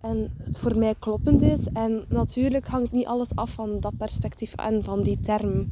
en 0.01 0.31
het 0.37 0.59
voor 0.59 0.77
mij 0.77 0.95
kloppend 0.99 1.41
is. 1.41 1.67
En 1.73 2.05
natuurlijk 2.09 2.67
hangt 2.67 2.91
niet 2.91 3.05
alles 3.05 3.35
af 3.35 3.51
van 3.51 3.79
dat 3.79 3.97
perspectief 3.97 4.55
en 4.55 4.83
van 4.83 5.03
die 5.03 5.19
term. 5.19 5.69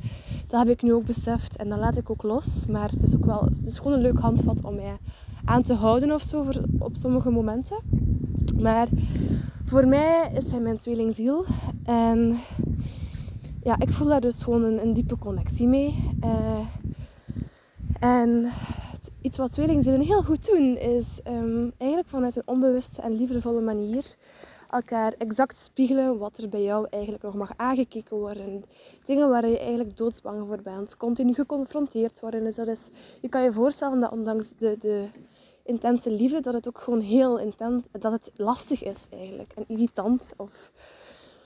Dat 0.48 0.60
heb 0.60 0.70
ik 0.70 0.82
nu 0.82 0.94
ook 0.94 1.06
beseft 1.06 1.56
en 1.56 1.70
dat 1.70 1.80
laat 1.80 1.98
ik 1.98 2.10
ook 2.10 2.24
los. 2.24 2.66
Maar 2.66 2.90
het 2.90 3.04
is 3.04 3.16
ook 3.16 3.26
wel, 3.26 3.44
het 3.44 3.66
is 3.66 3.78
gewoon 3.78 3.94
een 3.94 4.02
leuk 4.02 4.20
handvat 4.20 4.64
om 4.64 4.76
mij 4.76 4.98
aan 5.46 5.62
te 5.62 5.74
houden 5.74 6.12
of 6.12 6.22
zo 6.22 6.44
voor, 6.44 6.62
op 6.80 6.96
sommige 6.96 7.30
momenten. 7.30 7.78
Maar 8.60 8.88
voor 9.66 9.88
mij 9.88 10.32
is 10.34 10.52
hij 10.52 10.60
mijn 10.60 10.80
tweelingziel. 10.80 11.46
En 11.84 12.40
ja, 13.64 13.80
ik 13.80 13.90
voel 13.90 14.08
daar 14.08 14.22
dus 14.22 14.44
gewoon 14.44 14.64
een, 14.64 14.82
een 14.82 14.94
diepe 14.94 15.18
connectie 15.18 15.68
mee. 15.68 16.14
Uh, 16.24 16.60
en 18.00 18.52
iets 19.22 19.38
wat 19.38 19.52
tweelingzielen 19.52 20.02
heel 20.02 20.24
goed 20.24 20.46
doen, 20.46 20.78
is 20.78 21.20
um, 21.28 21.74
eigenlijk 21.78 22.10
vanuit 22.10 22.36
een 22.36 22.48
onbewuste 22.48 23.02
en 23.02 23.16
liefdevolle 23.16 23.62
manier 23.62 24.16
elkaar 24.72 25.14
exact 25.18 25.58
spiegelen 25.58 26.18
wat 26.18 26.38
er 26.38 26.50
bij 26.50 26.64
jou 26.64 26.88
eigenlijk 26.90 27.24
nog 27.24 27.36
mag 27.36 27.52
aangekeken 27.56 28.18
worden. 28.18 28.64
Dingen 29.06 29.30
waar 29.30 29.48
je 29.48 29.60
eigenlijk 29.60 29.98
doodsbang 29.98 30.48
voor 30.48 30.62
bent, 30.62 30.98
continu 30.98 31.34
geconfronteerd 31.34 32.20
worden. 32.20 32.44
Dus 32.44 32.56
dat 32.56 32.68
is, 32.68 32.90
je 33.22 33.30
kan 33.30 33.44
je 33.44 33.54
voorstellen 33.54 34.00
dat 34.00 34.12
ondanks 34.12 34.54
de, 34.58 34.76
de 34.80 35.06
intense 35.64 36.12
liefde, 36.12 36.40
dat 36.40 36.54
het 36.54 36.68
ook 36.68 36.78
gewoon 36.78 37.00
heel 37.00 37.40
intens, 37.40 37.84
dat 37.92 38.12
het 38.12 38.32
lastig 38.36 38.84
is 38.84 39.08
eigenlijk. 39.10 39.54
En 39.56 39.64
irritant 39.68 40.34
of 40.38 40.72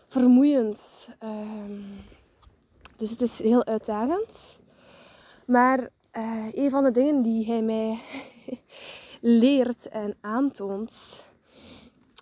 vermoeiend. 0.07 1.09
Um, 1.23 1.85
dus 2.95 3.09
het 3.09 3.21
is 3.21 3.39
heel 3.39 3.65
uitdagend. 3.65 4.59
Maar 5.45 5.89
uh, 6.17 6.47
een 6.53 6.69
van 6.69 6.83
de 6.83 6.91
dingen 6.91 7.21
die 7.21 7.45
hij 7.45 7.61
mij 7.61 7.99
leert 9.41 9.89
en 9.89 10.17
aantoont, 10.21 11.25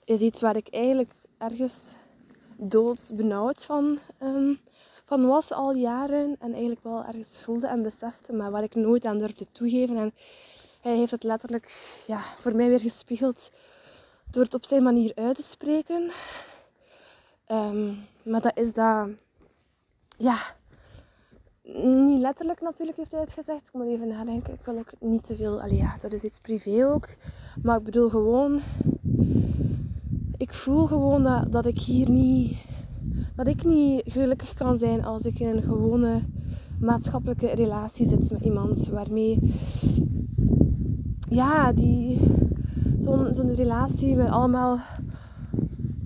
is 0.05 0.21
iets 0.21 0.41
waar 0.41 0.55
ik 0.55 0.67
eigenlijk 0.69 1.11
ergens 1.37 1.97
doodsbenauwd 2.57 3.65
van 3.65 3.99
um, 4.21 4.59
van 5.05 5.27
was 5.27 5.51
al 5.51 5.73
jaren 5.73 6.35
en 6.39 6.51
eigenlijk 6.51 6.83
wel 6.83 7.03
ergens 7.05 7.41
voelde 7.43 7.67
en 7.67 7.81
besefte, 7.81 8.33
maar 8.33 8.51
waar 8.51 8.63
ik 8.63 8.75
nooit 8.75 9.05
aan 9.05 9.17
durfde 9.17 9.45
toegeven. 9.51 9.97
En 9.97 10.13
hij 10.81 10.95
heeft 10.97 11.11
het 11.11 11.23
letterlijk 11.23 12.01
ja, 12.07 12.21
voor 12.37 12.55
mij 12.55 12.69
weer 12.69 12.79
gespiegeld 12.79 13.51
door 14.29 14.43
het 14.43 14.53
op 14.53 14.65
zijn 14.65 14.83
manier 14.83 15.11
uit 15.15 15.35
te 15.35 15.41
spreken. 15.41 16.11
Ehm, 17.45 17.93
maar 18.23 18.41
dat 18.41 18.57
is 18.57 18.73
dat, 18.73 19.09
ja, 20.17 20.37
niet 21.83 22.19
letterlijk 22.19 22.61
natuurlijk 22.61 22.97
heeft 22.97 23.11
hij 23.11 23.21
het 23.21 23.33
gezegd. 23.33 23.67
Ik 23.67 23.73
moet 23.73 23.87
even 23.87 24.07
nadenken. 24.07 24.53
Ik 24.53 24.65
wil 24.65 24.77
ook 24.77 24.91
niet 24.99 25.23
te 25.23 25.35
veel, 25.35 25.61
allee, 25.61 25.77
ja, 25.77 25.95
dat 26.01 26.13
is 26.13 26.23
iets 26.23 26.39
privé 26.39 26.85
ook. 26.85 27.09
Maar 27.61 27.77
ik 27.77 27.83
bedoel 27.83 28.09
gewoon, 28.09 28.59
ik 30.37 30.53
voel 30.53 30.85
gewoon 30.85 31.23
dat, 31.23 31.51
dat 31.51 31.65
ik 31.65 31.79
hier 31.79 32.09
niet, 32.09 32.57
dat 33.35 33.47
ik 33.47 33.63
niet 33.63 34.01
gelukkig 34.05 34.53
kan 34.53 34.77
zijn 34.77 35.03
als 35.03 35.25
ik 35.25 35.39
in 35.39 35.47
een 35.47 35.63
gewone 35.63 36.21
maatschappelijke 36.79 37.47
relatie 37.47 38.07
zit 38.07 38.31
met 38.31 38.41
iemand 38.41 38.87
waarmee, 38.87 39.39
ja, 41.29 41.73
die, 41.73 42.19
zo'n 42.97 43.33
zo'n 43.33 43.55
relatie 43.55 44.15
met 44.15 44.29
allemaal 44.29 44.79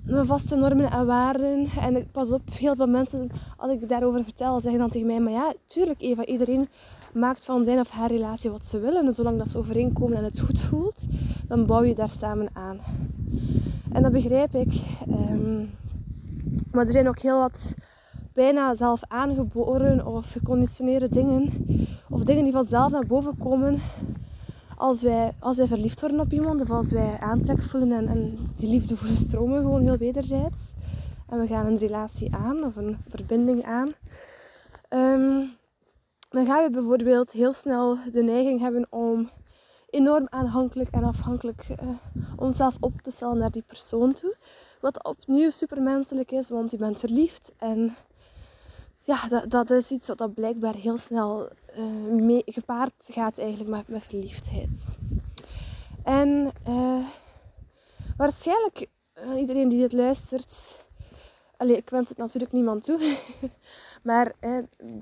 mijn 0.08 0.26
vaste 0.26 0.56
normen 0.56 0.90
en 0.90 1.06
waarden. 1.06 1.66
En 1.80 1.96
ik 1.96 2.12
pas 2.12 2.32
op, 2.32 2.42
heel 2.52 2.74
veel 2.74 2.86
mensen, 2.86 3.28
als 3.56 3.72
ik 3.72 3.88
daarover 3.88 4.24
vertel, 4.24 4.60
zeggen 4.60 4.80
dan 4.80 4.90
tegen 4.90 5.06
mij: 5.06 5.20
Maar 5.20 5.32
ja, 5.32 5.52
tuurlijk, 5.66 6.00
Eva, 6.00 6.24
iedereen 6.24 6.68
maakt 7.12 7.44
van 7.44 7.64
zijn 7.64 7.78
of 7.78 7.90
haar 7.90 8.10
relatie 8.10 8.50
wat 8.50 8.66
ze 8.66 8.78
willen. 8.78 9.06
En 9.06 9.14
zolang 9.14 9.38
dat 9.38 9.48
ze 9.48 9.58
overeenkomen 9.58 10.16
en 10.16 10.24
het 10.24 10.40
goed 10.40 10.60
voelt, 10.60 11.06
dan 11.48 11.66
bouw 11.66 11.82
je 11.82 11.94
daar 11.94 12.08
samen 12.08 12.48
aan. 12.52 12.80
En 13.92 14.02
dat 14.02 14.12
begrijp 14.12 14.54
ik. 14.54 14.72
Ehm, 15.10 15.64
maar 16.72 16.86
er 16.86 16.92
zijn 16.92 17.08
ook 17.08 17.18
heel 17.18 17.38
wat 17.38 17.74
bijna 18.32 18.74
zelf 18.74 19.00
aangeboren 19.08 20.06
of 20.06 20.32
geconditioneerde 20.32 21.08
dingen, 21.08 21.66
of 22.10 22.22
dingen 22.24 22.42
die 22.42 22.52
vanzelf 22.52 22.92
naar 22.92 23.06
boven 23.06 23.38
komen 23.38 23.78
als 24.78 25.02
wij, 25.02 25.32
als 25.38 25.56
wij 25.56 25.66
verliefd 25.66 26.00
worden 26.00 26.20
op 26.20 26.32
iemand 26.32 26.60
of 26.60 26.70
als 26.70 26.90
wij 26.90 27.18
aantrek 27.20 27.62
voelen 27.62 27.92
en, 27.92 28.08
en 28.08 28.38
die 28.56 28.68
liefde 28.68 28.96
voelen 28.96 29.16
stromen 29.16 29.62
gewoon 29.62 29.82
heel 29.82 29.96
wederzijds 29.96 30.72
en 31.28 31.38
we 31.38 31.46
gaan 31.46 31.66
een 31.66 31.78
relatie 31.78 32.34
aan 32.34 32.64
of 32.64 32.76
een 32.76 32.98
verbinding 33.08 33.64
aan, 33.64 33.92
ehm, 34.88 35.44
dan 36.30 36.46
gaan 36.46 36.64
we 36.64 36.70
bijvoorbeeld 36.70 37.32
heel 37.32 37.52
snel 37.52 37.96
de 38.12 38.22
neiging 38.22 38.60
hebben 38.60 38.86
om 38.90 39.30
enorm 39.90 40.26
aanhankelijk 40.30 40.90
en 40.90 41.04
afhankelijk 41.04 41.68
uh, 41.68 41.88
onszelf 42.36 42.76
op 42.80 43.00
te 43.02 43.10
stellen 43.10 43.38
naar 43.38 43.50
die 43.50 43.64
persoon 43.66 44.12
toe. 44.12 44.36
Wat 44.80 45.04
opnieuw 45.04 45.50
supermenselijk 45.50 46.30
is, 46.30 46.48
want 46.48 46.70
je 46.70 46.76
bent 46.76 46.98
verliefd 46.98 47.52
en 47.56 47.96
ja, 49.00 49.28
dat, 49.28 49.50
dat 49.50 49.70
is 49.70 49.90
iets 49.90 50.08
wat 50.08 50.34
blijkbaar 50.34 50.74
heel 50.74 50.96
snel 50.96 51.48
uh, 51.78 52.24
mee, 52.24 52.42
gepaard 52.46 53.08
gaat 53.12 53.38
eigenlijk 53.38 53.70
met, 53.70 53.88
met 53.88 54.04
verliefdheid. 54.04 54.88
En 56.02 56.50
uh, 56.68 57.06
waarschijnlijk, 58.16 58.86
uh, 59.24 59.40
iedereen 59.40 59.68
die 59.68 59.80
dit 59.80 59.92
luistert, 59.92 60.84
allee, 61.56 61.76
ik 61.76 61.90
wens 61.90 62.08
het 62.08 62.18
natuurlijk 62.18 62.52
niemand 62.52 62.84
toe, 62.84 63.16
maar 64.02 64.32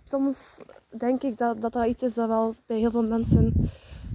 soms 0.05 0.63
denk 0.99 1.23
ik 1.23 1.39
dat, 1.39 1.61
dat 1.61 1.73
dat 1.73 1.87
iets 1.87 2.03
is 2.03 2.15
dat 2.15 2.29
wel 2.29 2.55
bij 2.67 2.79
heel 2.79 2.91
veel 2.91 3.07
mensen 3.07 3.71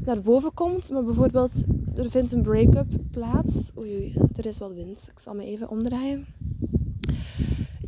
naar 0.05 0.21
boven 0.21 0.53
komt. 0.53 0.89
Maar 0.89 1.03
bijvoorbeeld, 1.03 1.63
er 1.95 2.09
vindt 2.09 2.31
een 2.31 2.41
break-up 2.41 2.87
plaats. 3.11 3.71
Oei, 3.77 3.95
oei, 3.95 4.15
er 4.35 4.45
is 4.45 4.57
wel 4.57 4.73
wind. 4.73 5.07
Ik 5.11 5.19
zal 5.19 5.33
me 5.33 5.43
even 5.43 5.69
omdraaien 5.69 6.27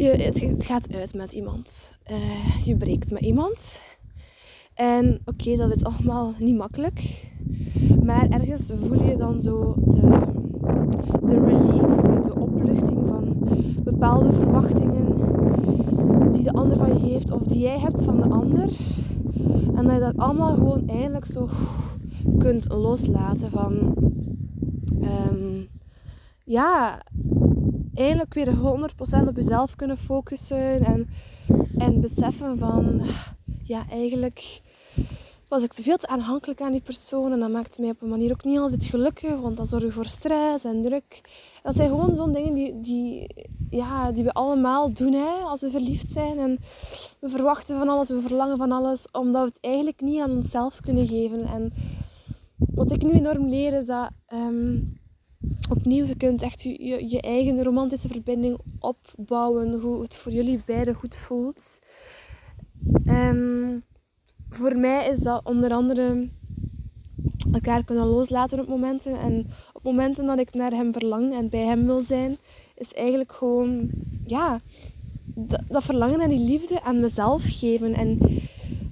je, 0.03 0.10
het, 0.10 0.65
gaat 0.65 0.94
uit 0.94 1.13
met 1.13 1.34
iemand. 1.34 1.94
Je 2.63 2.75
breekt 2.75 3.12
met 3.12 3.22
iemand. 3.22 3.82
En 4.74 5.22
oké, 5.25 5.56
dat 5.56 5.75
is 5.75 5.84
allemaal 5.84 6.34
niet 6.39 6.58
makkelijk. 6.58 7.32
Maar 8.03 8.30
ergens 8.30 8.72
voel 8.75 9.03
je 9.03 9.18
dan 9.18 9.42
zo 9.42 9.74
de, 9.77 10.10
de 11.25 11.39
relief, 11.39 12.01
de, 12.22 12.36
opluchting 12.36 13.08
van 13.08 13.38
bepaalde 13.84 14.34
verwachtingen 14.34 15.06
die 16.32 16.44
de 16.44 16.53
ander 16.53 16.77
van 16.77 16.94
je 16.94 17.10
heeft 17.10 17.32
of 17.32 17.44
die 17.44 17.60
jij 17.60 17.80
hebt 17.80 18.03
van 18.03 18.15
de 18.15 18.30
ander. 18.30 18.70
En 19.75 19.84
dat 19.84 19.94
je 19.94 20.00
dat 20.00 20.18
allemaal 20.18 20.53
gewoon 20.53 20.88
eindelijk 20.88 21.25
zo 21.25 21.50
kunt 22.38 22.65
loslaten 22.70 23.50
van... 23.50 23.96
Um, 25.01 25.68
ja, 26.44 27.01
eindelijk 27.94 28.34
weer 28.34 28.53
100% 29.24 29.27
op 29.27 29.36
jezelf 29.36 29.75
kunnen 29.75 29.98
focussen. 29.98 30.86
En, 30.86 31.08
en 31.77 32.01
beseffen 32.01 32.58
van, 32.58 33.01
ja, 33.63 33.86
eigenlijk 33.89 34.62
was 35.48 35.63
ik 35.63 35.74
te 35.74 35.84
veel 35.84 35.98
te 35.98 36.08
aanhankelijk 36.08 36.62
aan 36.62 36.72
die 36.72 36.82
persoon. 36.82 37.32
En 37.32 37.39
dat 37.39 37.51
maakte 37.51 37.82
mij 37.82 37.89
op 37.89 38.01
een 38.01 38.10
manier 38.10 38.32
ook 38.32 38.43
niet 38.43 38.60
altijd 38.60 38.86
gelukkig, 38.86 39.39
want 39.39 39.58
dat 39.58 39.67
zorgde 39.67 39.91
voor 39.91 40.05
stress 40.05 40.63
en 40.63 40.82
druk. 40.82 41.22
Dat 41.63 41.75
zijn 41.75 41.89
gewoon 41.89 42.15
zo'n 42.15 42.32
dingen 42.32 42.53
die, 42.53 42.79
die, 42.79 43.36
ja, 43.70 44.12
die 44.12 44.24
we 44.24 44.34
allemaal 44.34 44.93
doen 44.93 45.13
hè, 45.13 45.32
als 45.43 45.62
we 45.62 45.70
verliefd 45.70 46.10
zijn. 46.10 46.39
En 46.39 46.60
we 47.20 47.29
verwachten 47.29 47.77
van 47.77 47.89
alles, 47.89 48.08
we 48.08 48.22
verlangen 48.22 48.58
van 48.58 48.72
alles, 48.72 49.05
omdat 49.12 49.41
we 49.41 49.48
het 49.48 49.60
eigenlijk 49.62 50.01
niet 50.01 50.22
aan 50.22 50.32
onszelf 50.32 50.79
kunnen 50.79 51.08
geven. 51.08 51.46
En 51.46 51.74
wat 52.55 52.91
ik 52.91 53.03
nu 53.03 53.12
enorm 53.12 53.50
leer 53.50 53.74
is 53.74 53.86
dat 53.86 54.10
ehm, 54.25 54.79
opnieuw, 55.70 56.05
je 56.05 56.17
kunt 56.17 56.41
echt 56.41 56.63
je, 56.63 56.86
je, 56.86 57.10
je, 57.10 57.22
eigen 57.22 57.63
romantische 57.63 58.08
verbinding 58.08 58.58
opbouwen, 58.79 59.79
hoe 59.79 60.01
het 60.01 60.15
voor 60.15 60.32
jullie 60.32 60.62
beiden 60.65 60.93
goed 60.93 61.15
voelt. 61.15 61.79
En 63.05 63.83
voor 64.49 64.77
mij 64.77 65.07
is 65.07 65.19
dat 65.19 65.41
onder 65.43 65.71
andere 65.71 66.29
elkaar 67.53 67.83
kunnen 67.83 68.05
loslaten 68.05 68.59
op 68.59 68.67
momenten. 68.67 69.19
En 69.19 69.47
op 69.73 69.83
momenten 69.83 70.25
dat 70.25 70.39
ik 70.39 70.53
naar 70.53 70.71
hem 70.71 70.91
verlang 70.91 71.33
en 71.33 71.49
bij 71.49 71.65
hem 71.65 71.85
wil 71.85 72.01
zijn, 72.01 72.37
is 72.75 72.93
eigenlijk 72.93 73.31
gewoon, 73.31 73.89
ja, 74.25 74.61
dat, 75.67 75.83
verlangen 75.83 76.19
en 76.19 76.29
die 76.29 76.49
liefde 76.49 76.83
aan 76.83 76.99
mezelf 76.99 77.43
geven. 77.45 77.93
En 77.93 78.19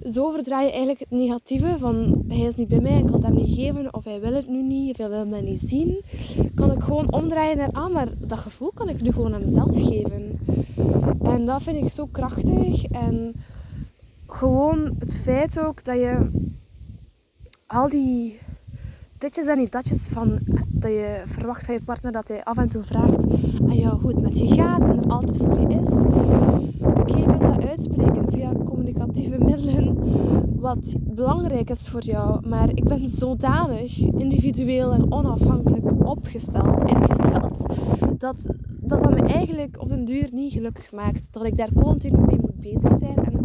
zo 0.04 0.30
verdraai 0.30 0.64
je 0.64 0.70
eigenlijk 0.70 1.00
het 1.00 1.10
negatieve 1.10 1.78
van 1.78 2.24
hij 2.28 2.46
is 2.46 2.54
niet 2.54 2.68
bij 2.68 2.80
mij 2.80 2.92
en 2.92 3.04
kan 3.04 3.14
het 3.14 3.22
hem 3.22 3.34
niet 3.34 3.54
geven 3.54 3.94
of 3.94 4.04
hij 4.04 4.20
wil 4.20 4.32
het 4.32 4.48
nu 4.48 4.62
niet 4.62 4.90
of 4.90 4.96
hij 4.96 5.08
wil 5.08 5.26
mij 5.26 5.40
niet 5.40 5.60
zien. 5.60 6.00
Kan 6.54 6.72
ik 6.72 6.82
gewoon 6.82 7.12
omdraaien 7.12 7.56
naar 7.56 7.72
ah, 7.72 7.92
maar 7.92 8.08
dat 8.18 8.38
gevoel 8.38 8.70
kan 8.74 8.88
ik 8.88 9.00
nu 9.00 9.12
gewoon 9.12 9.34
aan 9.34 9.44
mezelf 9.44 9.86
geven. 9.86 10.38
En 11.22 11.46
dat 11.46 11.62
vind 11.62 11.76
ik 11.76 11.90
zo 11.90 12.06
krachtig 12.06 12.84
en 12.84 13.34
gewoon 14.34 14.94
het 14.98 15.16
feit 15.16 15.60
ook 15.60 15.84
dat 15.84 15.96
je 15.96 16.30
al 17.66 17.88
die 17.88 18.38
ditjes 19.18 19.46
en 19.46 19.56
die 19.56 19.70
datjes 19.70 20.08
van 20.08 20.38
dat 20.68 20.90
je 20.90 21.22
verwacht 21.26 21.64
van 21.64 21.74
je 21.74 21.84
partner 21.84 22.12
dat 22.12 22.28
hij 22.28 22.44
af 22.44 22.56
en 22.56 22.68
toe 22.68 22.82
vraagt 22.82 23.24
aan 23.68 23.78
jou 23.78 24.00
hoe 24.00 24.10
het 24.10 24.22
met 24.22 24.38
je 24.38 24.54
gaat 24.54 24.80
en 24.80 25.10
altijd 25.10 25.36
voor 25.36 25.60
je 25.60 25.78
is. 25.80 25.88
Oké, 26.80 27.16
je 27.16 27.24
kunt 27.24 27.40
dat 27.40 27.64
uitspreken 27.68 28.32
via 28.32 28.52
communicatieve 28.64 29.38
middelen 29.38 29.96
wat 30.60 30.94
belangrijk 31.00 31.70
is 31.70 31.88
voor 31.88 32.02
jou, 32.02 32.48
maar 32.48 32.68
ik 32.68 32.84
ben 32.84 33.08
zodanig 33.08 33.98
individueel 33.98 34.92
en 34.92 35.12
onafhankelijk 35.12 36.06
opgesteld, 36.06 36.90
ingesteld, 36.90 37.66
dat 38.18 38.36
dat, 38.82 39.00
dat 39.00 39.10
me 39.10 39.16
eigenlijk 39.16 39.80
op 39.80 39.90
een 39.90 40.04
duur 40.04 40.28
niet 40.32 40.52
gelukkig 40.52 40.92
maakt. 40.92 41.28
Dat 41.30 41.44
ik 41.44 41.56
daar 41.56 41.72
continu 41.74 42.18
mee 42.18 42.40
moet 42.40 42.60
bezig 42.60 42.98
zijn. 42.98 43.16
En 43.16 43.44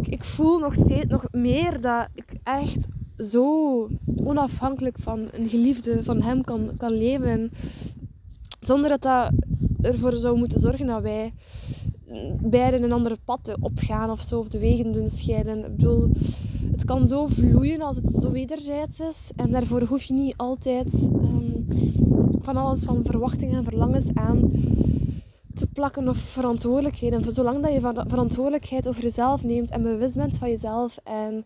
ik, 0.00 0.08
ik 0.08 0.24
voel 0.24 0.58
nog 0.58 0.74
steeds 0.74 1.06
nog 1.06 1.24
meer 1.30 1.80
dat 1.80 2.08
ik 2.14 2.34
echt 2.42 2.86
zo 3.16 3.88
onafhankelijk 4.24 4.98
van 4.98 5.28
een 5.32 5.48
geliefde, 5.48 6.04
van 6.04 6.22
hem 6.22 6.44
kan, 6.44 6.70
kan 6.76 6.92
leven. 6.92 7.50
Zonder 8.60 8.90
dat 8.90 9.02
dat 9.02 9.30
ervoor 9.80 10.12
zou 10.12 10.38
moeten 10.38 10.60
zorgen 10.60 10.86
dat 10.86 11.02
wij 11.02 11.32
beiden 12.40 12.82
een 12.82 12.92
andere 12.92 13.18
pad 13.24 13.56
opgaan 13.60 14.10
of 14.10 14.22
zo, 14.22 14.38
of 14.38 14.48
de 14.48 14.58
wegen 14.58 14.92
doen 14.92 15.08
scheiden. 15.08 15.58
Ik 15.58 15.76
bedoel, 15.76 16.10
het 16.72 16.84
kan 16.84 17.06
zo 17.06 17.26
vloeien 17.26 17.80
als 17.80 17.96
het 17.96 18.14
zo 18.20 18.30
wederzijds 18.30 19.00
is. 19.00 19.30
En 19.36 19.50
daarvoor 19.50 19.82
hoef 19.82 20.02
je 20.02 20.14
niet 20.14 20.36
altijd 20.36 21.10
um, 21.12 21.66
van 22.40 22.56
alles 22.56 22.84
van 22.84 23.04
verwachtingen 23.04 23.56
en 23.56 23.64
verlangens 23.64 24.06
aan 24.14 24.50
te 25.58 25.66
plakken 25.66 26.08
of 26.08 26.16
verantwoordelijkheden. 26.16 27.32
Zolang 27.32 27.62
dat 27.62 27.72
je 27.72 28.04
verantwoordelijkheid 28.06 28.88
over 28.88 29.02
jezelf 29.02 29.44
neemt 29.44 29.70
en 29.70 29.82
bewust 29.82 30.16
bent 30.16 30.38
van 30.38 30.50
jezelf 30.50 30.98
en 31.04 31.44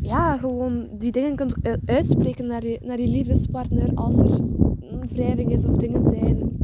ja, 0.00 0.36
gewoon 0.36 0.88
die 0.92 1.12
dingen 1.12 1.36
kunt 1.36 1.54
uitspreken 1.84 2.46
naar 2.46 2.66
je, 2.66 2.78
naar 2.82 3.00
je 3.00 3.08
liefdespartner 3.08 3.90
als 3.94 4.16
er 4.16 4.30
een 4.80 5.08
wrijving 5.08 5.52
is 5.52 5.64
of 5.64 5.76
dingen 5.76 6.02
zijn 6.02 6.55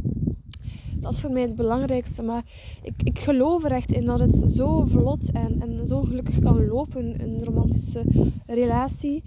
dat 1.03 1.13
is 1.13 1.21
voor 1.21 1.31
mij 1.31 1.41
het 1.41 1.55
belangrijkste. 1.55 2.23
Maar 2.23 2.43
ik, 2.81 2.93
ik 3.03 3.19
geloof 3.19 3.63
er 3.63 3.71
echt 3.71 3.91
in 3.91 4.05
dat 4.05 4.19
het 4.19 4.35
zo 4.35 4.83
vlot 4.85 5.31
en, 5.31 5.61
en 5.61 5.87
zo 5.87 6.01
gelukkig 6.01 6.39
kan 6.39 6.65
lopen, 6.65 7.21
een 7.21 7.43
romantische 7.43 8.03
relatie. 8.45 9.23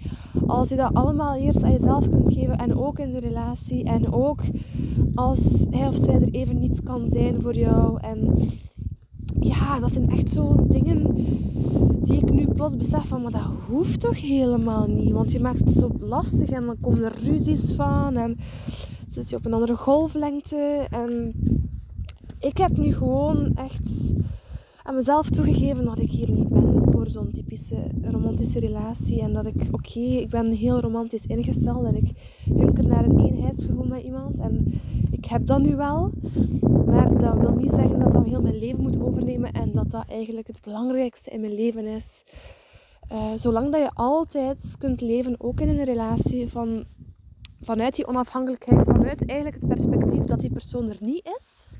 Als 0.47 0.69
je 0.69 0.75
dat 0.75 0.93
allemaal 0.93 1.35
eerst 1.35 1.63
aan 1.63 1.71
jezelf 1.71 2.09
kunt 2.09 2.33
geven 2.33 2.57
en 2.57 2.77
ook 2.77 2.99
in 2.99 3.11
de 3.11 3.19
relatie. 3.19 3.83
En 3.83 4.13
ook 4.13 4.41
als 5.15 5.65
hij 5.69 5.87
of 5.87 5.95
zij 5.95 6.13
er 6.13 6.31
even 6.31 6.59
niet 6.59 6.83
kan 6.83 7.07
zijn 7.07 7.41
voor 7.41 7.55
jou. 7.55 7.99
En 8.01 8.49
ja, 9.39 9.79
dat 9.79 9.91
zijn 9.91 10.09
echt 10.09 10.31
zo'n 10.31 10.65
dingen 10.67 11.15
die 12.03 12.17
ik 12.17 12.31
nu 12.31 12.47
plots 12.47 12.75
besef 12.75 13.07
van, 13.07 13.21
maar 13.21 13.31
dat 13.31 13.49
hoeft 13.67 13.99
toch 13.99 14.21
helemaal 14.21 14.87
niet. 14.87 15.11
Want 15.11 15.31
je 15.31 15.39
maakt 15.39 15.59
het 15.59 15.73
zo 15.73 15.91
lastig 15.99 16.49
en 16.49 16.65
dan 16.65 16.79
komen 16.81 17.03
er 17.03 17.15
ruzies 17.23 17.73
van 17.73 18.15
en 18.17 18.37
zit 19.07 19.29
je 19.29 19.35
op 19.35 19.45
een 19.45 19.53
andere 19.53 19.75
golflengte. 19.75 20.87
En 20.89 21.33
ik 22.39 22.57
heb 22.57 22.77
nu 22.77 22.93
gewoon 22.93 23.55
echt 23.55 24.13
aan 24.83 24.95
mezelf 24.95 25.29
toegegeven 25.29 25.85
dat 25.85 25.99
ik 25.99 26.11
hier 26.11 26.31
niet 26.31 26.49
ben 26.49 26.83
voor 26.91 27.09
zo'n 27.09 27.31
typische 27.31 27.87
romantische 28.01 28.59
relatie. 28.59 29.21
En 29.21 29.33
dat 29.33 29.45
ik, 29.45 29.67
oké, 29.71 29.99
ik 29.99 30.29
ben 30.29 30.51
heel 30.51 30.79
romantisch 30.79 31.25
ingesteld 31.25 31.85
en 31.85 31.95
ik 31.95 32.11
hunker 32.55 32.87
naar 32.87 33.05
een 33.05 33.19
eenheidsgevoel 33.19 33.85
met 33.85 34.03
iemand. 34.03 34.39
En 34.39 34.81
ik 35.11 35.25
heb 35.25 35.45
dat 35.45 35.61
nu 35.61 35.75
wel. 35.75 36.11
Maar 36.85 37.17
dat 37.17 37.37
wil 37.37 37.55
niet 37.55 37.71
zeggen 37.71 37.99
dat 37.99 38.11
dat 38.11 38.25
heel 38.25 38.41
mijn 38.41 38.59
leven 38.59 38.81
moet 38.81 39.01
overnemen 39.01 39.51
en 39.51 39.71
dat 39.71 39.91
dat 39.91 40.05
eigenlijk 40.07 40.47
het 40.47 40.61
belangrijkste 40.61 41.29
in 41.29 41.41
mijn 41.41 41.53
leven 41.53 41.85
is. 41.85 42.23
Uh, 43.11 43.31
zolang 43.35 43.71
dat 43.71 43.81
je 43.81 43.91
altijd 43.93 44.75
kunt 44.77 45.01
leven, 45.01 45.35
ook 45.37 45.59
in 45.59 45.69
een 45.69 45.83
relatie, 45.83 46.49
van, 46.49 46.85
vanuit 47.61 47.95
die 47.95 48.07
onafhankelijkheid, 48.07 48.85
vanuit 48.85 49.25
eigenlijk 49.25 49.61
het 49.61 49.69
perspectief 49.69 50.23
dat 50.23 50.39
die 50.39 50.51
persoon 50.51 50.89
er 50.89 50.97
niet 50.99 51.29
is, 51.39 51.75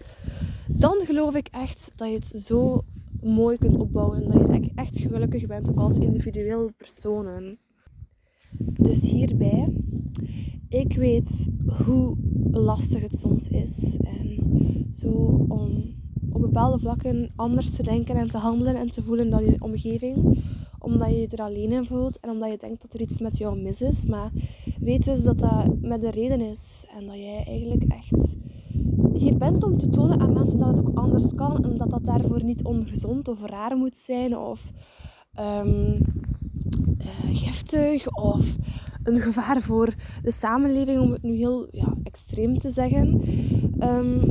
dan 0.77 1.01
geloof 1.05 1.35
ik 1.35 1.47
echt 1.47 1.91
dat 1.95 2.07
je 2.07 2.15
het 2.15 2.25
zo 2.25 2.81
mooi 3.21 3.57
kunt 3.57 3.77
opbouwen. 3.77 4.31
En 4.31 4.47
dat 4.47 4.65
je 4.65 4.71
echt 4.75 4.99
gelukkig 4.99 5.45
bent, 5.45 5.69
ook 5.69 5.79
als 5.79 5.97
individuele 5.97 6.71
personen. 6.77 7.57
Dus 8.57 9.01
hierbij, 9.01 9.67
ik 10.69 10.93
weet 10.93 11.49
hoe 11.85 12.17
lastig 12.51 13.01
het 13.01 13.19
soms 13.19 13.47
is. 13.47 13.97
En 14.01 14.39
zo 14.91 15.09
om 15.47 15.95
op 16.31 16.41
bepaalde 16.41 16.79
vlakken 16.79 17.31
anders 17.35 17.69
te 17.69 17.83
denken 17.83 18.15
en 18.15 18.29
te 18.29 18.37
handelen 18.37 18.75
en 18.75 18.91
te 18.91 19.03
voelen 19.03 19.29
dan 19.29 19.45
je 19.45 19.61
omgeving. 19.61 20.43
Omdat 20.79 21.09
je 21.09 21.15
je 21.15 21.27
er 21.27 21.43
alleen 21.43 21.71
in 21.71 21.85
voelt 21.85 22.19
en 22.19 22.29
omdat 22.29 22.51
je 22.51 22.57
denkt 22.57 22.81
dat 22.81 22.93
er 22.93 23.01
iets 23.01 23.19
met 23.19 23.37
jou 23.37 23.61
mis 23.61 23.81
is. 23.81 24.05
Maar 24.05 24.31
weet 24.79 25.05
dus 25.05 25.23
dat 25.23 25.39
dat 25.39 25.81
met 25.81 26.03
een 26.03 26.11
reden 26.11 26.41
is. 26.41 26.85
En 26.97 27.05
dat 27.05 27.15
jij 27.15 27.43
eigenlijk 27.45 27.83
echt 27.83 28.35
hier 29.13 29.37
bent 29.37 29.63
om 29.63 29.77
te 29.77 29.89
tonen 29.89 30.19
aan 30.19 30.33
mensen 30.33 30.59
dat 30.59 30.77
het 30.77 30.79
ook 30.79 30.97
anders 30.97 31.35
kan 31.35 31.63
en 31.63 31.77
dat 31.77 31.89
dat 31.89 32.05
daarvoor 32.05 32.43
niet 32.43 32.63
ongezond 32.63 33.27
of 33.27 33.45
raar 33.45 33.77
moet 33.77 33.97
zijn 33.97 34.37
of 34.37 34.71
um, 35.39 35.97
giftig 37.31 38.15
of 38.15 38.55
een 39.03 39.15
gevaar 39.15 39.61
voor 39.61 39.93
de 40.21 40.31
samenleving, 40.31 41.01
om 41.01 41.11
het 41.11 41.23
nu 41.23 41.35
heel 41.35 41.67
ja, 41.71 41.93
extreem 42.03 42.59
te 42.59 42.69
zeggen. 42.69 43.21
Um, 43.79 44.21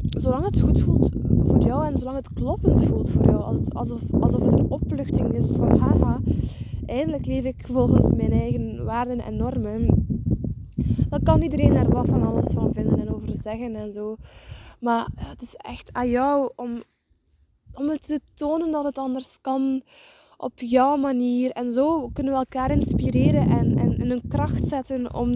zolang 0.00 0.44
het 0.44 0.60
goed 0.60 0.80
voelt 0.80 1.12
voor 1.42 1.58
jou 1.58 1.86
en 1.86 1.98
zolang 1.98 2.16
het 2.16 2.32
kloppend 2.32 2.84
voelt 2.84 3.10
voor 3.10 3.24
jou, 3.24 3.42
alsof, 3.72 4.00
alsof 4.20 4.42
het 4.42 4.52
een 4.52 4.70
opluchting 4.70 5.32
is 5.32 5.46
van 5.46 5.78
haha, 5.78 6.20
eindelijk 6.86 7.26
leef 7.26 7.44
ik 7.44 7.66
volgens 7.66 8.12
mijn 8.12 8.32
eigen 8.32 8.84
waarden 8.84 9.20
en 9.20 9.36
normen 9.36 10.06
dan 11.08 11.22
kan 11.22 11.42
iedereen 11.42 11.76
er 11.76 11.90
wat 11.90 12.08
van 12.08 12.26
alles 12.26 12.52
van 12.52 12.72
vinden 12.72 13.00
en 13.00 13.14
over 13.14 13.32
zeggen 13.32 13.74
en 13.74 13.92
zo. 13.92 14.16
Maar 14.80 15.08
het 15.14 15.42
is 15.42 15.54
echt 15.54 15.92
aan 15.92 16.08
jou 16.08 16.50
om, 16.56 16.82
om 17.74 17.88
het 17.88 18.06
te 18.06 18.20
tonen 18.34 18.70
dat 18.70 18.84
het 18.84 18.98
anders 18.98 19.38
kan 19.40 19.82
op 20.36 20.52
jouw 20.54 20.96
manier. 20.96 21.50
En 21.50 21.72
zo 21.72 22.08
kunnen 22.08 22.32
we 22.32 22.38
elkaar 22.38 22.70
inspireren 22.70 23.48
en, 23.48 23.78
en, 23.78 23.98
en 23.98 24.10
een 24.10 24.28
kracht 24.28 24.68
zetten 24.68 25.14
om, 25.14 25.34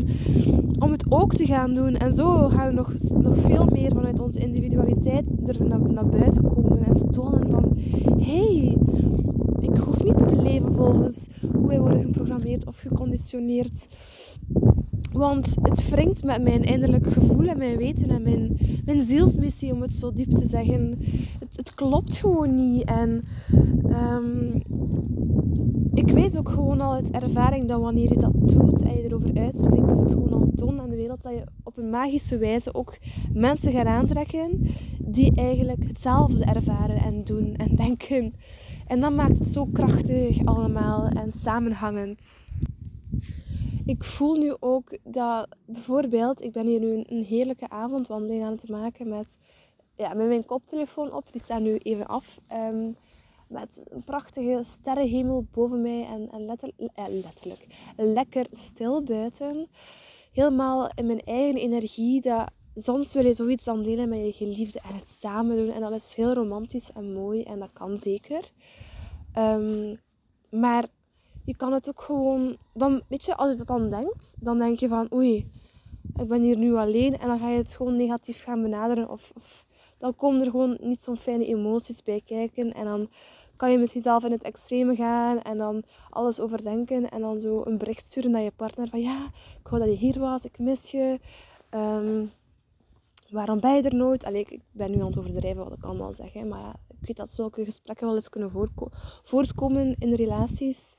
om 0.78 0.90
het 0.90 1.04
ook 1.08 1.34
te 1.34 1.46
gaan 1.46 1.74
doen. 1.74 1.94
En 1.94 2.14
zo 2.14 2.48
gaan 2.48 2.68
we 2.68 2.74
nog, 2.74 2.94
nog 3.12 3.38
veel 3.38 3.64
meer 3.64 3.92
vanuit 3.92 4.20
onze 4.20 4.38
individualiteit 4.38 5.48
er 5.48 5.66
naar, 5.66 5.80
naar 5.80 6.08
buiten 6.08 6.54
komen 6.54 6.84
en 6.84 6.96
te 6.96 7.06
tonen 7.06 7.50
van... 7.50 7.76
Hey, 8.22 8.76
ik 9.60 9.76
hoef 9.76 10.04
niet 10.04 10.28
te 10.28 10.42
leven 10.42 10.72
volgens 10.74 11.28
hoe 11.52 11.66
wij 11.66 11.80
worden 11.80 12.02
geprogrammeerd 12.02 12.66
of 12.66 12.78
geconditioneerd. 12.78 13.88
Want 15.12 15.56
het 15.62 15.90
wringt 15.90 16.24
met 16.24 16.42
mijn 16.42 16.62
innerlijk 16.62 17.06
gevoel 17.06 17.46
en 17.46 17.58
mijn 17.58 17.76
weten 17.76 18.10
en 18.10 18.22
mijn, 18.22 18.58
mijn 18.84 19.02
zielsmissie, 19.02 19.72
om 19.72 19.82
het 19.82 19.94
zo 19.94 20.12
diep 20.12 20.30
te 20.30 20.46
zeggen. 20.46 20.98
Het, 21.38 21.56
het 21.56 21.74
klopt 21.74 22.16
gewoon 22.16 22.54
niet. 22.54 22.84
En 22.84 23.24
um, 23.88 24.62
ik 25.94 26.08
weet 26.08 26.38
ook 26.38 26.48
gewoon 26.48 26.80
al 26.80 26.92
uit 26.92 27.10
ervaring 27.10 27.68
dat 27.68 27.80
wanneer 27.80 28.08
je 28.08 28.18
dat 28.18 28.48
doet 28.48 28.82
en 28.82 28.96
je 28.96 29.04
erover 29.04 29.38
uitspreekt 29.38 29.92
of 29.92 29.98
het 29.98 30.10
gewoon 30.10 30.32
al 30.32 30.50
toont 30.54 30.80
aan 30.80 30.88
de 30.88 30.96
wereld, 30.96 31.22
dat 31.22 31.32
je 31.32 31.44
op 31.62 31.78
een 31.78 31.90
magische 31.90 32.36
wijze 32.36 32.74
ook 32.74 32.98
mensen 33.32 33.72
gaat 33.72 33.86
aantrekken 33.86 34.66
die 34.98 35.34
eigenlijk 35.34 35.84
hetzelfde 35.86 36.44
ervaren 36.44 36.96
en 36.96 37.22
doen 37.24 37.54
en 37.54 37.76
denken. 37.86 38.34
En 38.86 39.00
dat 39.00 39.12
maakt 39.14 39.38
het 39.38 39.48
zo 39.48 39.66
krachtig 39.66 40.44
allemaal 40.44 41.08
en 41.08 41.32
samenhangend 41.32 42.46
ik 43.84 44.04
voel 44.04 44.36
nu 44.36 44.54
ook 44.60 44.98
dat 45.04 45.48
bijvoorbeeld, 45.66 46.42
ik 46.42 46.52
ben 46.52 46.66
hier 46.66 46.80
nu 46.80 47.04
een, 47.06 47.24
heerlijke 47.24 47.68
avondwandeling 47.68 48.44
aan 48.44 48.52
het 48.52 48.68
maken 48.68 49.08
met, 49.08 49.38
ja, 49.96 50.14
met 50.14 50.26
mijn 50.26 50.44
koptelefoon 50.44 51.12
op. 51.12 51.32
Die 51.32 51.40
staat 51.40 51.60
nu 51.60 51.76
even 51.76 52.06
af. 52.06 52.40
Ehm, 52.46 52.90
met 53.48 53.82
een 53.90 54.04
prachtige 54.04 54.60
sterrenhemel 54.62 55.46
boven 55.50 55.82
mij 55.82 56.06
en, 56.06 56.30
en 56.30 56.44
letter, 56.44 56.70
eh, 56.76 57.04
letterlijk 57.08 57.66
lekker 57.96 58.46
stil 58.50 59.02
buiten. 59.02 59.66
Helemaal 60.32 60.90
in 60.94 61.06
mijn 61.06 61.20
eigen 61.20 61.56
energie. 61.56 62.20
Dat, 62.20 62.50
soms 62.74 63.14
wil 63.14 63.26
je 63.26 63.34
zoiets 63.34 63.64
dan 63.64 63.82
delen 63.82 64.08
met 64.08 64.18
je 64.18 64.32
geliefde 64.32 64.80
en 64.88 64.94
het 64.94 65.08
samen 65.08 65.56
doen. 65.56 65.70
En 65.70 65.80
dat 65.80 65.92
is 65.92 66.14
heel 66.14 66.32
romantisch 66.32 66.92
en 66.92 67.12
mooi 67.12 67.42
en 67.42 67.58
dat 67.58 67.70
kan 67.72 67.98
zeker. 67.98 68.50
Um, 69.38 70.00
maar 70.50 70.84
je 71.44 71.56
kan 71.56 71.72
het 71.72 71.88
ook 71.88 72.00
gewoon, 72.00 72.56
dan, 72.74 73.02
weet 73.08 73.24
je, 73.24 73.36
als 73.36 73.50
je 73.50 73.56
dat 73.56 73.66
dan 73.66 73.88
denkt, 73.88 74.36
dan 74.40 74.58
denk 74.58 74.78
je 74.78 74.88
van, 74.88 75.12
oei, 75.12 75.50
ik 76.16 76.28
ben 76.28 76.40
hier 76.40 76.58
nu 76.58 76.74
alleen. 76.74 77.18
En 77.18 77.28
dan 77.28 77.38
ga 77.38 77.48
je 77.48 77.56
het 77.56 77.74
gewoon 77.74 77.96
negatief 77.96 78.42
gaan 78.42 78.62
benaderen. 78.62 79.08
Of, 79.08 79.32
of 79.34 79.66
dan 79.98 80.14
komen 80.14 80.40
er 80.40 80.50
gewoon 80.50 80.76
niet 80.80 81.02
zo'n 81.02 81.16
fijne 81.16 81.46
emoties 81.46 82.02
bij 82.02 82.20
kijken. 82.24 82.72
En 82.72 82.84
dan 82.84 83.08
kan 83.56 83.70
je 83.70 83.78
misschien 83.78 84.02
zelf 84.02 84.24
in 84.24 84.32
het 84.32 84.42
extreme 84.42 84.94
gaan 84.94 85.42
en 85.42 85.58
dan 85.58 85.82
alles 86.10 86.40
overdenken. 86.40 87.08
En 87.10 87.20
dan 87.20 87.40
zo 87.40 87.62
een 87.64 87.78
bericht 87.78 88.06
sturen 88.06 88.30
naar 88.30 88.42
je 88.42 88.52
partner 88.56 88.88
van, 88.88 89.00
ja, 89.00 89.30
ik 89.60 89.68
wou 89.68 89.82
dat 89.82 89.92
je 89.92 90.06
hier 90.06 90.20
was, 90.20 90.44
ik 90.44 90.58
mis 90.58 90.90
je. 90.90 91.20
Um, 91.74 92.30
waarom 93.30 93.60
ben 93.60 93.74
je 93.74 93.82
er 93.82 93.94
nooit? 93.94 94.24
Allee, 94.24 94.40
ik 94.48 94.60
ben 94.70 94.90
nu 94.90 95.00
aan 95.00 95.06
het 95.06 95.18
overdrijven 95.18 95.64
wat 95.64 95.72
ik 95.72 95.84
allemaal 95.84 96.12
zeg. 96.12 96.34
Maar 96.34 96.60
ja, 96.60 96.76
ik 97.02 97.08
weet 97.08 97.16
dat 97.16 97.30
zulke 97.30 97.64
gesprekken 97.64 98.06
wel 98.06 98.14
eens 98.14 98.28
kunnen 98.28 98.50
voortkomen 99.22 99.96
in 99.98 100.14
relaties. 100.14 100.96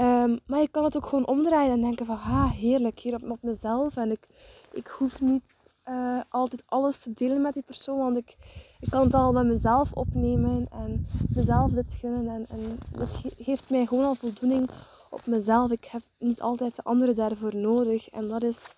Um, 0.00 0.38
maar 0.46 0.60
je 0.60 0.68
kan 0.68 0.84
het 0.84 0.96
ook 0.96 1.06
gewoon 1.06 1.26
omdraaien 1.26 1.72
en 1.72 1.80
denken 1.80 2.06
van... 2.06 2.16
Ah, 2.16 2.50
heerlijk, 2.50 2.98
hier 2.98 3.30
op, 3.30 3.42
mezelf. 3.42 3.96
En 3.96 4.10
ik, 4.10 4.28
ik 4.72 4.86
hoef 4.86 5.20
niet 5.20 5.70
uh, 5.88 6.20
altijd 6.28 6.62
alles 6.66 6.98
te 6.98 7.12
delen 7.12 7.42
met 7.42 7.54
die 7.54 7.62
persoon. 7.62 7.98
Want 7.98 8.16
ik, 8.16 8.36
ik 8.80 8.90
kan 8.90 9.02
het 9.02 9.14
al 9.14 9.32
met 9.32 9.46
mezelf 9.46 9.92
opnemen. 9.92 10.66
En 10.70 11.06
mezelf 11.34 11.70
dit 11.70 11.92
gunnen. 11.92 12.28
En, 12.28 12.46
en 12.48 12.78
dat 12.90 13.08
geeft 13.38 13.70
mij 13.70 13.86
gewoon 13.86 14.04
al 14.04 14.14
voldoening 14.14 14.70
op 15.10 15.26
mezelf. 15.26 15.70
Ik 15.70 15.84
heb 15.84 16.02
niet 16.18 16.40
altijd 16.40 16.76
de 16.76 16.82
anderen 16.82 17.16
daarvoor 17.16 17.56
nodig. 17.56 18.08
En 18.08 18.28
dat 18.28 18.42
is 18.42 18.74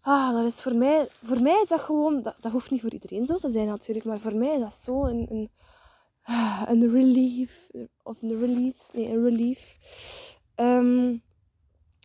Ah, 0.00 0.32
dat 0.32 0.44
is 0.44 0.62
voor 0.62 0.76
mij, 0.76 1.08
voor 1.22 1.42
mij 1.42 1.60
is 1.62 1.68
dat 1.68 1.80
gewoon, 1.80 2.22
dat, 2.22 2.34
dat 2.40 2.52
hoeft 2.52 2.70
niet 2.70 2.80
voor 2.80 2.92
iedereen 2.92 3.26
zo 3.26 3.36
te 3.36 3.50
zijn 3.50 3.66
natuurlijk, 3.66 4.06
maar 4.06 4.18
voor 4.18 4.36
mij 4.36 4.54
is 4.54 4.60
dat 4.60 4.74
zo 4.74 5.04
een, 5.04 5.26
een, 5.30 5.50
ah, 6.22 6.62
een 6.66 6.90
relief, 6.92 7.70
of 8.02 8.22
een 8.22 8.38
release, 8.38 8.96
nee, 8.96 9.08
een 9.08 9.22
relief. 9.24 9.76
Ehm, 10.54 11.16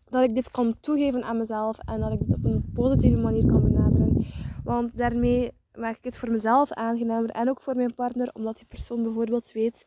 dat 0.10 0.24
ik 0.24 0.36
dit 0.36 0.52
kan 0.52 0.80
toegeven 0.80 1.24
aan 1.24 1.38
mezelf 1.38 1.78
en 1.78 2.00
dat 2.00 2.12
ik 2.12 2.20
dit 2.20 2.36
op 2.36 2.44
een 2.44 2.72
positieve 2.74 3.18
manier 3.18 3.46
kan 3.46 3.64
benaderen. 3.64 4.26
Want 4.64 4.98
daarmee 4.98 5.52
maak 5.74 5.98
ik 5.98 6.04
het 6.04 6.18
voor 6.18 6.32
mezelf 6.32 6.72
aangenamer 6.72 7.30
en 7.30 7.50
ook 7.50 7.62
voor 7.62 7.76
mijn 7.76 7.96
partner, 7.96 8.30
omdat 8.34 8.58
die 8.58 8.66
persoon 8.66 9.04
bijvoorbeeld 9.04 9.52
weet, 9.52 9.84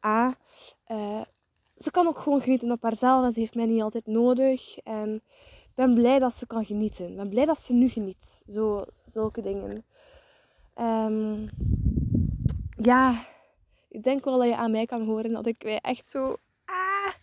ah, 0.00 0.32
uh, 0.88 1.20
ze 1.76 1.90
kan 1.90 2.06
ook 2.06 2.18
gewoon 2.18 2.40
genieten 2.40 2.70
op 2.70 2.82
haarzelf 2.82 3.24
en 3.24 3.32
ze 3.32 3.40
heeft 3.40 3.54
mij 3.54 3.66
niet 3.66 3.82
altijd 3.82 4.06
nodig. 4.06 4.78
En 4.78 5.22
ben 5.74 5.94
blij 5.94 6.18
dat 6.18 6.34
ze 6.34 6.46
kan 6.46 6.64
genieten. 6.64 7.08
Ik 7.08 7.16
ben 7.16 7.28
blij 7.28 7.44
dat 7.44 7.58
ze 7.58 7.72
nu 7.72 7.88
geniet. 7.88 8.42
Zo, 8.46 8.84
zulke 9.04 9.40
dingen. 9.40 9.84
Um, 10.80 11.48
ja, 12.76 13.24
ik 13.88 14.02
denk 14.02 14.24
wel 14.24 14.38
dat 14.38 14.46
je 14.46 14.56
aan 14.56 14.70
mij 14.70 14.86
kan 14.86 15.04
horen 15.04 15.32
dat 15.32 15.46
ik 15.46 15.64
mij 15.64 15.78
echt 15.78 16.08
zo 16.08 16.36
ah, 16.64 17.14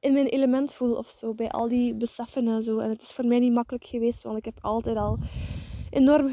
in 0.00 0.12
mijn 0.12 0.26
element 0.26 0.72
voel 0.72 0.94
of 0.94 1.10
zo. 1.10 1.34
Bij 1.34 1.48
al 1.48 1.68
die 1.68 1.94
beseffen 1.94 2.48
en 2.48 2.62
zo. 2.62 2.78
En 2.78 2.90
het 2.90 3.02
is 3.02 3.12
voor 3.12 3.26
mij 3.26 3.38
niet 3.38 3.52
makkelijk 3.52 3.84
geweest, 3.84 4.22
want 4.22 4.38
ik 4.38 4.44
heb 4.44 4.58
altijd 4.60 4.96
al 4.96 5.18
enorm 5.90 6.30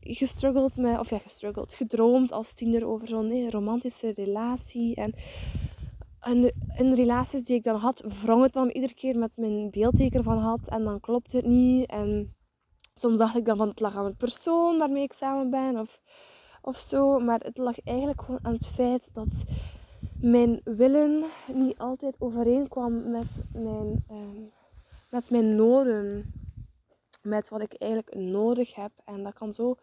gestruggeld 0.00 0.76
met, 0.76 0.98
of 0.98 1.10
ja, 1.10 1.18
gestruggeld, 1.18 1.74
gedroomd 1.74 2.32
als 2.32 2.52
tiener 2.52 2.86
over 2.86 3.08
zo'n 3.08 3.50
romantische 3.50 4.12
relatie. 4.14 4.94
En 4.94 5.14
en 6.28 6.52
in 6.76 6.94
relaties 6.94 7.44
die 7.44 7.56
ik 7.56 7.62
dan 7.62 7.76
had, 7.76 8.00
wrong 8.22 8.42
het 8.42 8.52
dan 8.52 8.68
iedere 8.68 8.94
keer 8.94 9.18
met 9.18 9.36
mijn 9.36 9.70
beeldteken 9.70 10.22
van 10.22 10.38
had. 10.38 10.68
En 10.68 10.84
dan 10.84 11.00
klopt 11.00 11.32
het 11.32 11.46
niet. 11.46 11.90
En 11.90 12.34
soms 12.94 13.18
dacht 13.18 13.36
ik 13.36 13.44
dan 13.44 13.56
van 13.56 13.68
het 13.68 13.80
lag 13.80 13.96
aan 13.96 14.06
de 14.06 14.14
persoon 14.14 14.78
waarmee 14.78 15.02
ik 15.02 15.12
samen 15.12 15.50
ben. 15.50 15.78
Of, 15.78 16.00
of 16.62 16.76
zo. 16.76 17.18
Maar 17.18 17.40
het 17.40 17.58
lag 17.58 17.80
eigenlijk 17.84 18.22
gewoon 18.22 18.44
aan 18.44 18.52
het 18.52 18.66
feit 18.66 19.14
dat 19.14 19.44
mijn 20.20 20.60
willen 20.64 21.24
niet 21.52 21.78
altijd 21.78 22.20
overeenkwam 22.20 23.10
met 23.10 23.42
mijn, 23.52 24.04
ehm, 24.08 24.42
met 25.10 25.30
mijn 25.30 25.56
noden. 25.56 26.32
Met 27.22 27.48
wat 27.48 27.62
ik 27.62 27.74
eigenlijk 27.74 28.14
nodig 28.14 28.74
heb. 28.74 28.92
En 29.04 29.22
dat 29.22 29.34
kan 29.34 29.52
zo 29.52 29.74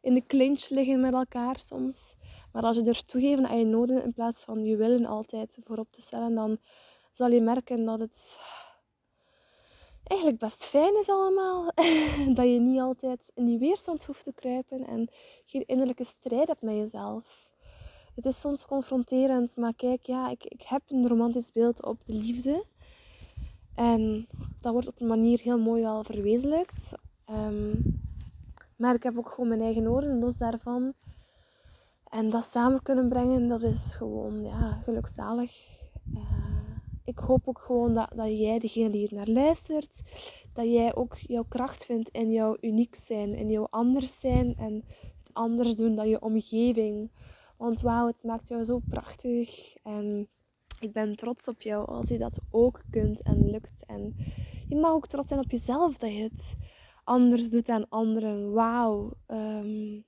in 0.00 0.14
de 0.14 0.26
clinch 0.26 0.68
liggen 0.68 1.00
met 1.00 1.12
elkaar 1.12 1.58
soms. 1.58 2.16
Maar 2.58 2.66
als 2.66 2.76
je 2.76 2.82
er 2.84 3.04
toegeeft 3.04 3.44
aan 3.44 3.58
je 3.58 3.64
noden 3.64 4.04
in 4.04 4.12
plaats 4.12 4.44
van 4.44 4.64
je 4.64 4.76
willen 4.76 5.06
altijd 5.06 5.58
voorop 5.64 5.92
te 5.92 6.00
stellen, 6.00 6.34
dan 6.34 6.58
zal 7.12 7.30
je 7.30 7.40
merken 7.40 7.84
dat 7.84 7.98
het 7.98 8.38
eigenlijk 10.02 10.40
best 10.40 10.64
fijn 10.64 10.98
is 10.98 11.08
allemaal. 11.08 11.64
dat 12.34 12.44
je 12.44 12.60
niet 12.60 12.80
altijd 12.80 13.30
in 13.34 13.44
die 13.44 13.58
weerstand 13.58 14.04
hoeft 14.04 14.24
te 14.24 14.32
kruipen 14.32 14.86
en 14.86 15.08
geen 15.46 15.66
innerlijke 15.66 16.04
strijd 16.04 16.48
hebt 16.48 16.62
met 16.62 16.74
jezelf. 16.74 17.48
Het 18.14 18.24
is 18.24 18.40
soms 18.40 18.66
confronterend, 18.66 19.56
maar 19.56 19.74
kijk, 19.74 20.06
ja, 20.06 20.30
ik, 20.30 20.44
ik 20.44 20.62
heb 20.62 20.82
een 20.86 21.08
romantisch 21.08 21.52
beeld 21.52 21.84
op 21.84 22.00
de 22.04 22.14
liefde. 22.14 22.64
En 23.74 24.28
dat 24.60 24.72
wordt 24.72 24.88
op 24.88 25.00
een 25.00 25.06
manier 25.06 25.40
heel 25.40 25.58
mooi 25.58 25.84
al 25.84 26.04
verwezenlijkt. 26.04 26.94
Ehm, 27.24 27.74
maar 28.76 28.94
ik 28.94 29.02
heb 29.02 29.18
ook 29.18 29.30
gewoon 29.30 29.48
mijn 29.48 29.60
eigen 29.60 29.88
oren 29.88 30.18
los 30.18 30.36
daarvan. 30.36 30.94
En 32.10 32.30
dat 32.30 32.44
samen 32.44 32.82
kunnen 32.82 33.08
brengen, 33.08 33.48
dat 33.48 33.62
is 33.62 33.94
gewoon 33.94 34.42
ja, 34.42 34.72
gelukzalig. 34.82 35.78
Uh, 36.14 36.20
ik 37.04 37.18
hoop 37.18 37.48
ook 37.48 37.58
gewoon 37.58 37.94
dat, 37.94 38.12
dat 38.14 38.38
jij, 38.38 38.58
degene 38.58 38.90
die 38.90 39.00
hier 39.00 39.14
naar 39.14 39.28
luistert, 39.28 40.02
dat 40.52 40.64
jij 40.64 40.94
ook 40.94 41.16
jouw 41.16 41.44
kracht 41.48 41.84
vindt 41.84 42.08
in 42.08 42.30
jouw 42.30 42.56
uniek 42.60 42.94
zijn, 42.94 43.34
in 43.34 43.50
jouw 43.50 43.66
anders 43.70 44.20
zijn 44.20 44.56
en 44.56 44.84
het 45.18 45.30
anders 45.32 45.76
doen 45.76 45.94
dan 45.94 46.08
je 46.08 46.20
omgeving. 46.20 47.10
Want 47.56 47.80
wauw, 47.80 48.06
het 48.06 48.24
maakt 48.24 48.48
jou 48.48 48.64
zo 48.64 48.80
prachtig. 48.88 49.76
En 49.82 50.28
ik 50.80 50.92
ben 50.92 51.16
trots 51.16 51.48
op 51.48 51.62
jou 51.62 51.86
als 51.86 52.08
je 52.08 52.18
dat 52.18 52.40
ook 52.50 52.82
kunt 52.90 53.22
en 53.22 53.50
lukt. 53.50 53.84
En 53.86 54.14
je 54.68 54.76
mag 54.76 54.90
ook 54.90 55.06
trots 55.06 55.28
zijn 55.28 55.40
op 55.40 55.50
jezelf 55.50 55.98
dat 55.98 56.12
je 56.12 56.22
het 56.22 56.56
anders 57.04 57.50
doet 57.50 57.66
dan 57.66 57.88
anderen. 57.88 58.52
Wauw. 58.52 59.12
Um, 59.26 60.04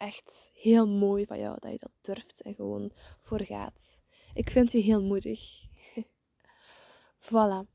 echt 0.00 0.50
heel 0.54 0.88
mooi 0.88 1.26
van 1.26 1.38
jou 1.38 1.56
dat 1.58 1.72
je 1.72 1.78
dat 1.78 1.92
durft 2.00 2.42
en 2.42 2.54
gewoon 2.54 2.92
voor 3.20 3.44
gaat. 3.44 4.00
Ik 4.34 4.50
vind 4.50 4.72
je 4.72 4.78
heel 4.78 5.02
moedig. 5.02 5.40
voilà. 7.28 7.68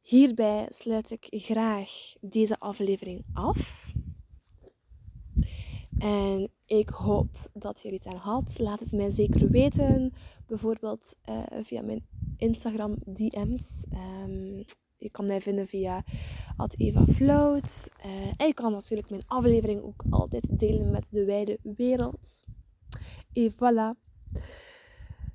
Hierbij 0.00 0.66
sluit 0.68 1.10
ik 1.10 1.26
graag 1.30 1.90
deze 2.20 2.58
aflevering 2.58 3.24
af. 3.32 3.92
En 5.98 6.52
ik 6.66 6.88
hoop 6.88 7.50
dat 7.52 7.80
je 7.80 7.88
er 7.88 7.94
iets 7.94 8.06
aan 8.06 8.16
had. 8.16 8.58
Laat 8.58 8.80
het 8.80 8.92
mij 8.92 9.10
zeker 9.10 9.50
weten. 9.50 10.12
Bijvoorbeeld 10.46 11.14
uh, 11.28 11.42
via 11.62 11.82
mijn 11.82 12.06
Instagram 12.36 12.96
DM's. 13.04 13.84
Um, 13.92 14.64
je 14.98 15.10
kan 15.10 15.26
mij 15.26 15.40
vinden 15.40 15.66
via 15.66 16.04
Eva 16.76 17.04
Float. 17.06 17.90
Uh, 18.06 18.26
en 18.36 18.46
je 18.46 18.54
kan 18.54 18.72
natuurlijk 18.72 19.10
mijn 19.10 19.26
aflevering 19.26 19.82
ook 19.82 20.04
altijd 20.10 20.58
delen 20.58 20.90
met 20.90 21.06
de 21.10 21.24
wijde 21.24 21.58
wereld. 21.62 22.44
En 23.32 23.52
voilà. 23.52 24.06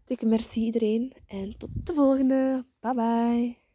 Dikke 0.05 0.25
merci 0.25 0.59
iedereen 0.61 1.13
en 1.27 1.57
tot 1.57 1.69
de 1.83 1.93
volgende. 1.93 2.65
Bye 2.79 2.93
bye. 2.93 3.62